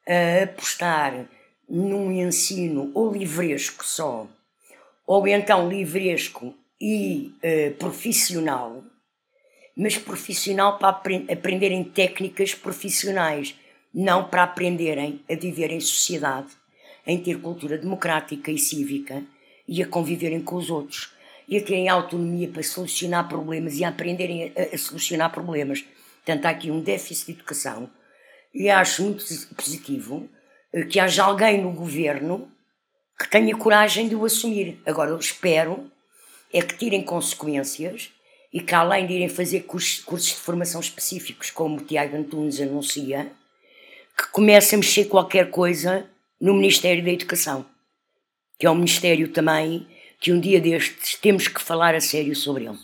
a 0.08 0.44
apostar 0.44 1.28
num 1.70 2.12
ensino 2.12 2.92
ou 2.96 3.14
livresco 3.14 3.86
só 3.86 4.28
ou 5.10 5.28
então 5.28 5.68
livresco 5.68 6.54
e 6.80 7.34
uh, 7.44 7.74
profissional, 7.80 8.84
mas 9.76 9.98
profissional 9.98 10.78
para 10.78 10.90
aprend 10.90 11.32
aprenderem 11.32 11.84
técnicas 11.84 12.54
profissionais, 12.54 13.56
não 13.92 14.26
para 14.26 14.44
aprenderem 14.44 15.20
a 15.28 15.34
viver 15.34 15.72
em 15.72 15.80
sociedade, 15.80 16.50
em 17.08 17.18
ter 17.18 17.42
cultura 17.42 17.76
democrática 17.76 18.52
e 18.52 18.60
cívica 18.60 19.24
e 19.68 19.82
a 19.82 19.88
conviverem 19.88 20.42
com 20.42 20.58
os 20.58 20.70
outros 20.70 21.12
e 21.48 21.58
a 21.58 21.64
terem 21.64 21.90
autonomia 21.90 22.48
para 22.48 22.62
solucionar 22.62 23.28
problemas 23.28 23.80
e 23.80 23.84
a 23.84 23.90
aprenderem 23.90 24.54
a, 24.56 24.76
a 24.76 24.78
solucionar 24.78 25.32
problemas. 25.32 25.84
Portanto, 26.24 26.46
há 26.46 26.50
aqui 26.52 26.70
um 26.70 26.82
déficit 26.82 27.26
de 27.26 27.40
educação 27.40 27.90
e 28.54 28.70
acho 28.70 29.02
muito 29.02 29.26
positivo 29.56 30.30
uh, 30.72 30.86
que 30.88 31.00
haja 31.00 31.24
alguém 31.24 31.64
no 31.64 31.72
governo 31.72 32.48
que 33.20 33.30
tenha 33.30 33.56
coragem 33.58 34.08
de 34.08 34.16
o 34.16 34.24
assumir. 34.24 34.80
Agora, 34.86 35.12
eu 35.12 35.18
espero 35.18 35.92
é 36.54 36.62
que 36.62 36.78
tirem 36.78 37.04
consequências 37.04 38.10
e 38.52 38.62
que, 38.62 38.74
além 38.74 39.06
de 39.06 39.14
irem 39.14 39.30
fazer 39.30 39.62
cursos, 39.62 40.04
cursos 40.04 40.30
de 40.30 40.36
formação 40.38 40.80
específicos, 40.80 41.52
como 41.52 41.78
o 41.78 41.84
Tiago 41.84 42.16
Antunes 42.16 42.60
anuncia, 42.60 43.32
que 44.18 44.28
comecem 44.32 44.78
a 44.78 44.80
mexer 44.80 45.06
qualquer 45.06 45.52
coisa 45.52 46.10
no 46.42 46.54
Ministério 46.54 47.04
da 47.04 47.12
Educação, 47.12 47.66
que 48.58 48.66
é 48.66 48.72
um 48.72 48.76
ministério 48.76 49.28
também 49.28 49.86
que 50.20 50.32
um 50.32 50.40
dia 50.40 50.60
destes 50.60 51.16
temos 51.16 51.48
que 51.48 51.62
falar 51.62 51.96
a 51.96 52.02
sério 52.02 52.36
sobre 52.36 52.66
ele. 52.66 52.80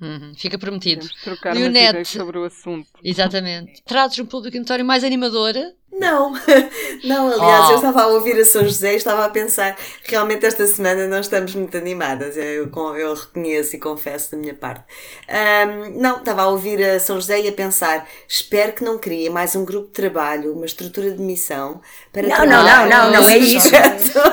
Uhum, 0.00 0.34
fica 0.36 0.58
prometido. 0.58 1.06
Temos 1.06 1.22
trocar 1.22 1.54
Leonete. 1.54 2.08
sobre 2.08 2.36
o 2.36 2.44
assunto. 2.44 2.88
Exatamente. 3.02 3.82
Trazes 3.84 4.18
um 4.18 4.26
público 4.26 4.58
notório 4.58 4.84
mais 4.84 5.04
animador? 5.04 5.54
Não, 6.02 6.32
não, 7.04 7.32
aliás, 7.32 7.66
Oh. 7.68 7.70
eu 7.70 7.76
estava 7.76 8.02
a 8.02 8.06
ouvir 8.08 8.38
a 8.40 8.44
São 8.44 8.62
José 8.62 8.92
e 8.94 8.96
estava 8.96 9.24
a 9.24 9.28
pensar, 9.28 9.76
realmente 10.04 10.44
esta 10.44 10.66
semana 10.66 11.06
não 11.06 11.20
estamos 11.20 11.54
muito 11.54 11.76
animadas, 11.76 12.36
eu, 12.36 12.70
eu 12.96 13.14
reconheço 13.14 13.76
e 13.76 13.78
confesso 13.78 14.32
da 14.32 14.36
minha 14.38 14.54
parte. 14.54 14.82
Ahm, 15.28 15.92
não, 16.00 16.18
estava 16.18 16.42
a 16.42 16.48
ouvir 16.48 16.82
a 16.84 16.98
São 17.00 17.16
José 17.16 17.40
e 17.40 17.48
a 17.48 17.52
pensar, 17.52 18.06
espero 18.28 18.72
que 18.72 18.84
não 18.84 18.98
criem 18.98 19.30
mais 19.30 19.54
um 19.56 19.64
grupo 19.64 19.86
de 19.88 19.92
trabalho, 19.92 20.52
uma 20.54 20.66
estrutura 20.66 21.10
de 21.10 21.20
missão 21.22 21.80
para 22.12 22.22
Não, 22.26 22.46
não, 22.46 22.64
não, 22.64 22.88
não, 22.88 23.10
não 23.12 23.28
é 23.28 23.38
isso. 23.38 23.68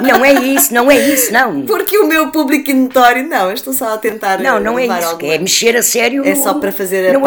Não 0.01 0.25
é 0.25 0.33
isso, 0.33 0.73
não 0.73 0.91
é 0.91 0.97
isso, 0.97 1.31
não. 1.31 1.65
Porque 1.65 1.97
o 1.97 2.07
meu 2.07 2.31
público 2.31 2.71
notório, 2.73 3.23
não, 3.27 3.47
eu 3.47 3.53
estou 3.53 3.73
só 3.73 3.93
a 3.93 3.97
tentar 3.97 4.39
Não, 4.39 4.59
não 4.59 4.77
é 4.79 4.85
isso. 4.85 5.07
alguma- 5.09 5.33
É 5.33 5.37
mexer 5.37 5.75
a 5.77 5.83
sério 5.83 6.25
É 6.25 6.35
só 6.35 6.53
para 6.55 6.71
fazer 6.71 7.07
a, 7.07 7.09
a 7.09 7.13
do 7.13 7.19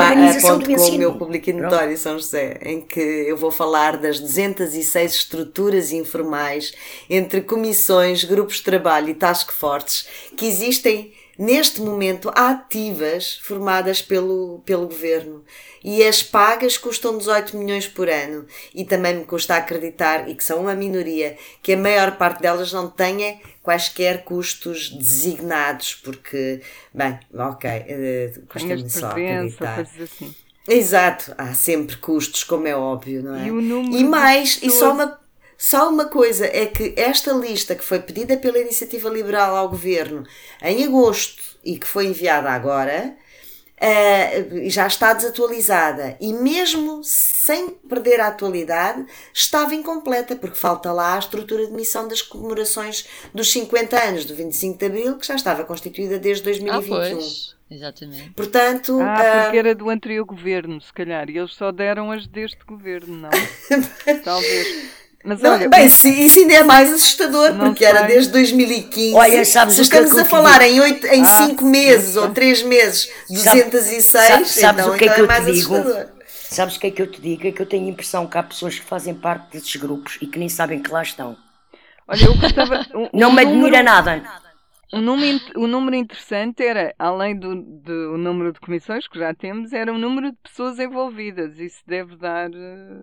com 0.74 0.82
o 0.94 0.98
meu 0.98 1.14
público 1.14 1.52
notório 1.52 1.96
São 1.96 2.18
José, 2.18 2.58
em 2.62 2.80
que 2.80 3.00
eu 3.00 3.36
vou 3.36 3.50
falar 3.50 3.96
das 3.96 4.20
206 4.34 5.14
estruturas 5.14 5.92
informais 5.92 6.72
entre 7.08 7.40
comissões, 7.42 8.24
grupos 8.24 8.56
de 8.56 8.62
trabalho 8.62 9.10
e 9.10 9.14
task 9.14 9.52
forces 9.52 10.06
que 10.36 10.46
existem 10.46 11.12
neste 11.38 11.80
momento 11.80 12.30
ativas, 12.34 13.38
formadas 13.42 14.02
pelo, 14.02 14.60
pelo 14.64 14.86
governo. 14.86 15.44
E 15.82 16.04
as 16.04 16.22
pagas 16.22 16.78
custam 16.78 17.18
18 17.18 17.56
milhões 17.56 17.88
por 17.88 18.08
ano. 18.08 18.46
E 18.74 18.84
também 18.84 19.16
me 19.16 19.24
custa 19.24 19.56
acreditar, 19.56 20.28
e 20.28 20.34
que 20.34 20.44
são 20.44 20.60
uma 20.60 20.74
minoria, 20.74 21.36
que 21.62 21.72
a 21.72 21.76
maior 21.76 22.16
parte 22.16 22.42
delas 22.42 22.72
não 22.72 22.88
tenha 22.88 23.40
quaisquer 23.62 24.24
custos 24.24 24.90
designados, 24.90 25.94
porque, 25.94 26.60
bem, 26.92 27.18
ok, 27.34 27.70
Tenhas 27.70 28.38
custa-me 28.48 28.90
só 28.90 29.06
acreditar. 29.08 29.80
assim. 29.80 30.34
Exato, 30.68 31.34
há 31.36 31.54
sempre 31.54 31.96
custos, 31.96 32.44
como 32.44 32.66
é 32.68 32.74
óbvio, 32.76 33.22
não 33.22 33.34
é? 33.34 33.46
E 33.46 33.50
o 33.50 33.60
número 33.60 33.96
E 33.96 34.04
mais, 34.04 34.58
e 34.62 34.70
só 34.70 34.90
pessoas- 34.90 34.92
uma, 34.94 35.20
só 35.58 35.88
uma 35.88 36.04
coisa, 36.06 36.46
é 36.46 36.66
que 36.66 36.94
esta 36.96 37.32
lista 37.32 37.74
que 37.74 37.84
foi 37.84 37.98
pedida 38.00 38.36
pela 38.36 38.58
Iniciativa 38.58 39.08
Liberal 39.08 39.56
ao 39.56 39.68
Governo 39.68 40.24
em 40.62 40.84
agosto 40.84 41.42
e 41.64 41.78
que 41.78 41.86
foi 41.86 42.06
enviada 42.06 42.50
agora, 42.50 43.16
eh, 43.84 44.46
já 44.68 44.86
está 44.86 45.12
desatualizada 45.12 46.16
e 46.20 46.32
mesmo 46.32 47.00
sem 47.02 47.70
perder 47.70 48.20
a 48.20 48.28
atualidade 48.28 49.04
estava 49.34 49.74
incompleta 49.74 50.36
porque 50.36 50.56
falta 50.56 50.92
lá 50.92 51.16
a 51.16 51.18
estrutura 51.18 51.66
de 51.66 51.72
missão 51.72 52.06
das 52.06 52.22
comemorações 52.22 53.04
dos 53.34 53.50
50 53.50 54.00
anos 54.00 54.24
do 54.24 54.36
25 54.36 54.78
de 54.78 54.86
Abril 54.86 55.16
que 55.18 55.26
já 55.26 55.34
estava 55.34 55.64
constituída 55.64 56.16
desde 56.20 56.42
Ah, 56.42 56.44
2021. 56.44 57.16
pois. 57.16 57.56
Exatamente. 57.74 58.30
Portanto, 58.30 58.98
Ah, 59.00 59.16
ah, 59.18 59.42
porque 59.44 59.56
era 59.58 59.74
do 59.74 59.88
anterior 59.88 60.24
governo, 60.24 60.80
se 60.80 60.92
calhar. 60.92 61.28
E 61.30 61.38
eles 61.38 61.52
só 61.54 61.72
deram 61.72 62.10
as 62.12 62.26
deste 62.26 62.64
governo, 62.66 63.16
não? 63.16 63.30
Talvez. 64.24 64.90
Mas 65.24 65.40
Não, 65.40 65.52
olha, 65.52 65.68
bem, 65.68 65.88
se- 65.88 66.10
isso 66.26 66.40
ainda 66.40 66.54
é 66.54 66.62
mais 66.64 66.92
assustador, 66.92 67.54
porque 67.56 67.84
era 67.84 68.00
sei. 68.00 68.08
desde 68.08 68.32
2015. 68.32 69.14
Olha, 69.14 69.44
sabes 69.44 69.74
se 69.74 69.80
é 69.80 69.84
estamos 69.84 70.18
a 70.18 70.24
te 70.24 70.28
falar 70.28 70.58
digo? 70.58 70.70
em, 70.72 70.80
oito, 70.80 71.06
em 71.06 71.22
Ah, 71.22 71.26
cinco 71.46 71.64
meses 71.64 72.16
ou 72.16 72.24
sei. 72.24 72.32
três 72.34 72.62
meses, 72.64 73.08
Sabe- 73.36 73.62
206, 73.62 74.04
sabe- 74.04 74.44
sabes 74.46 74.80
então, 74.82 74.94
o 74.94 74.98
que 74.98 75.04
é 75.04 75.06
então 75.06 75.14
que 75.14 75.20
é 75.20 75.22
eu 75.22 75.26
te 75.26 75.28
mais 75.28 75.44
digo? 75.46 75.74
assustador. 75.76 76.06
Sabes 76.28 76.76
o 76.76 76.80
que 76.80 76.86
é 76.88 76.90
que 76.90 77.00
eu 77.02 77.06
te 77.06 77.20
digo? 77.20 77.46
É 77.46 77.52
que 77.52 77.62
eu 77.62 77.66
tenho 77.66 77.86
a 77.86 77.90
impressão 77.90 78.26
que 78.26 78.36
há 78.36 78.42
pessoas 78.42 78.78
que 78.78 78.84
fazem 78.84 79.14
parte 79.14 79.52
desses 79.52 79.76
grupos 79.76 80.18
e 80.20 80.26
que 80.26 80.38
nem 80.40 80.48
sabem 80.48 80.82
que 80.82 80.90
lá 80.90 81.02
estão. 81.02 81.36
olha, 82.08 82.24
eu 82.24 82.34
gostava. 82.36 82.84
um- 82.92 83.08
Não 83.14 83.30
um 83.30 83.32
me 83.32 83.44
número- 83.44 83.48
admira 83.48 83.82
nada. 83.82 84.22
O 84.92 85.00
número, 85.00 85.40
o 85.56 85.66
número 85.66 85.96
interessante 85.96 86.62
era, 86.62 86.94
além 86.98 87.38
do, 87.38 87.54
do 87.54 88.18
número 88.18 88.52
de 88.52 88.60
comissões 88.60 89.08
que 89.08 89.18
já 89.18 89.34
temos, 89.34 89.72
era 89.72 89.92
o 89.92 89.98
número 89.98 90.30
de 90.32 90.38
pessoas 90.42 90.78
envolvidas. 90.78 91.58
Isso 91.58 91.82
deve 91.86 92.16
dar. 92.16 92.50
eh, 92.52 93.02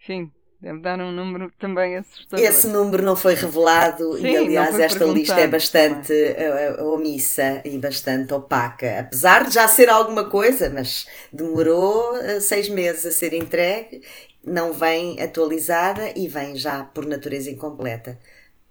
Enfim, 0.00 0.32
deve 0.58 0.80
dar 0.80 0.98
um 0.98 1.12
número 1.12 1.52
também 1.58 1.96
assustador. 1.96 2.44
Esse 2.44 2.66
número 2.68 3.02
não 3.02 3.14
foi 3.14 3.34
revelado 3.34 4.16
Sim, 4.16 4.26
e, 4.26 4.36
aliás, 4.38 4.78
esta 4.78 5.04
lista 5.04 5.38
é 5.38 5.46
bastante 5.46 6.12
eh, 6.14 6.76
eh, 6.78 6.82
omissa 6.82 7.60
e 7.64 7.76
bastante 7.78 8.32
opaca. 8.32 9.00
Apesar 9.00 9.44
de 9.44 9.54
já 9.54 9.68
ser 9.68 9.90
alguma 9.90 10.30
coisa, 10.30 10.70
mas 10.70 11.06
demorou 11.30 12.14
seis 12.40 12.70
meses 12.70 13.04
a 13.04 13.10
ser 13.10 13.34
entregue, 13.34 14.00
não 14.42 14.72
vem 14.72 15.20
atualizada 15.20 16.10
e 16.16 16.26
vem 16.26 16.56
já 16.56 16.84
por 16.84 17.04
natureza 17.04 17.50
incompleta. 17.50 18.18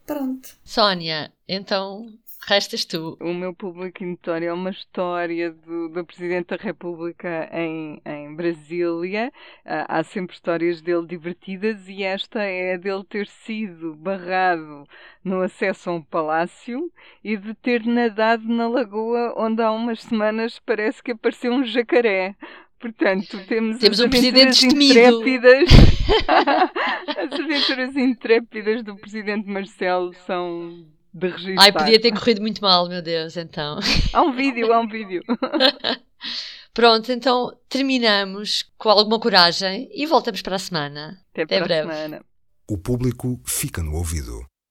Pronto. 0.10 0.58
Sónia, 0.64 1.32
então 1.48 2.12
restas 2.48 2.84
tu. 2.84 3.16
O 3.22 3.32
meu 3.32 3.54
público 3.54 4.04
notório 4.04 4.50
é 4.50 4.54
uma 4.54 4.72
história 4.72 5.52
do, 5.52 5.88
do 5.88 6.04
Presidente 6.04 6.48
da 6.48 6.56
República 6.56 7.48
em, 7.54 8.02
em 8.04 8.36
Brasília. 8.36 9.32
Ah, 9.64 10.00
há 10.00 10.04
sempre 10.04 10.34
histórias 10.34 10.82
dele 10.82 11.06
divertidas 11.06 11.88
e 11.88 12.02
esta 12.02 12.42
é 12.42 12.74
a 12.74 12.78
dele 12.78 13.04
ter 13.08 13.28
sido 13.28 13.94
barrado 13.94 14.84
no 15.24 15.42
acesso 15.42 15.92
a 15.92 15.94
um 15.94 16.02
palácio 16.02 16.92
e 17.24 17.38
de 17.38 17.54
ter 17.54 17.86
nadado 17.86 18.48
na 18.48 18.68
lagoa 18.68 19.36
onde 19.38 19.62
há 19.62 19.72
umas 19.72 20.02
semanas 20.02 20.58
parece 20.58 21.04
que 21.04 21.12
apareceu 21.12 21.54
um 21.54 21.64
jacaré. 21.64 22.36
Portanto, 22.80 23.38
temos, 23.46 23.78
Temos 23.78 24.00
as 24.00 24.06
um 24.06 24.10
presidente 24.10 24.66
intrépidas. 24.66 25.70
as 27.18 27.40
aventuras 27.40 27.96
intrépidas 27.98 28.84
do 28.84 28.96
Presidente 28.96 29.48
Marcelo 29.50 30.14
são 30.26 30.86
de 31.14 31.28
registrar. 31.28 31.64
Ai, 31.64 31.72
podia 31.74 32.00
ter 32.00 32.12
corrido 32.12 32.42
muito 32.42 32.62
mal, 32.62 32.88
meu 32.88 33.02
Deus, 33.02 33.36
então. 33.36 33.80
Há 34.14 34.22
um 34.22 34.32
vídeo, 34.34 34.72
há 34.72 34.80
um 34.80 34.88
vídeo. 34.88 35.22
Pronto, 36.74 37.12
então 37.12 37.52
terminamos 37.68 38.64
com 38.78 38.90
alguma 38.90 39.20
coragem 39.20 39.90
e 39.94 40.06
voltamos 40.06 40.42
para 40.42 40.56
a 40.56 40.60
semana. 40.60 41.20
Até 41.34 41.44
Até 41.44 41.58
para 41.58 41.64
a 41.64 41.68
breve. 41.68 41.94
semana. 41.94 42.26
O 42.70 42.78
público 42.78 43.42
fica 43.46 43.84
no 43.84 43.96
ouvido. 43.96 44.46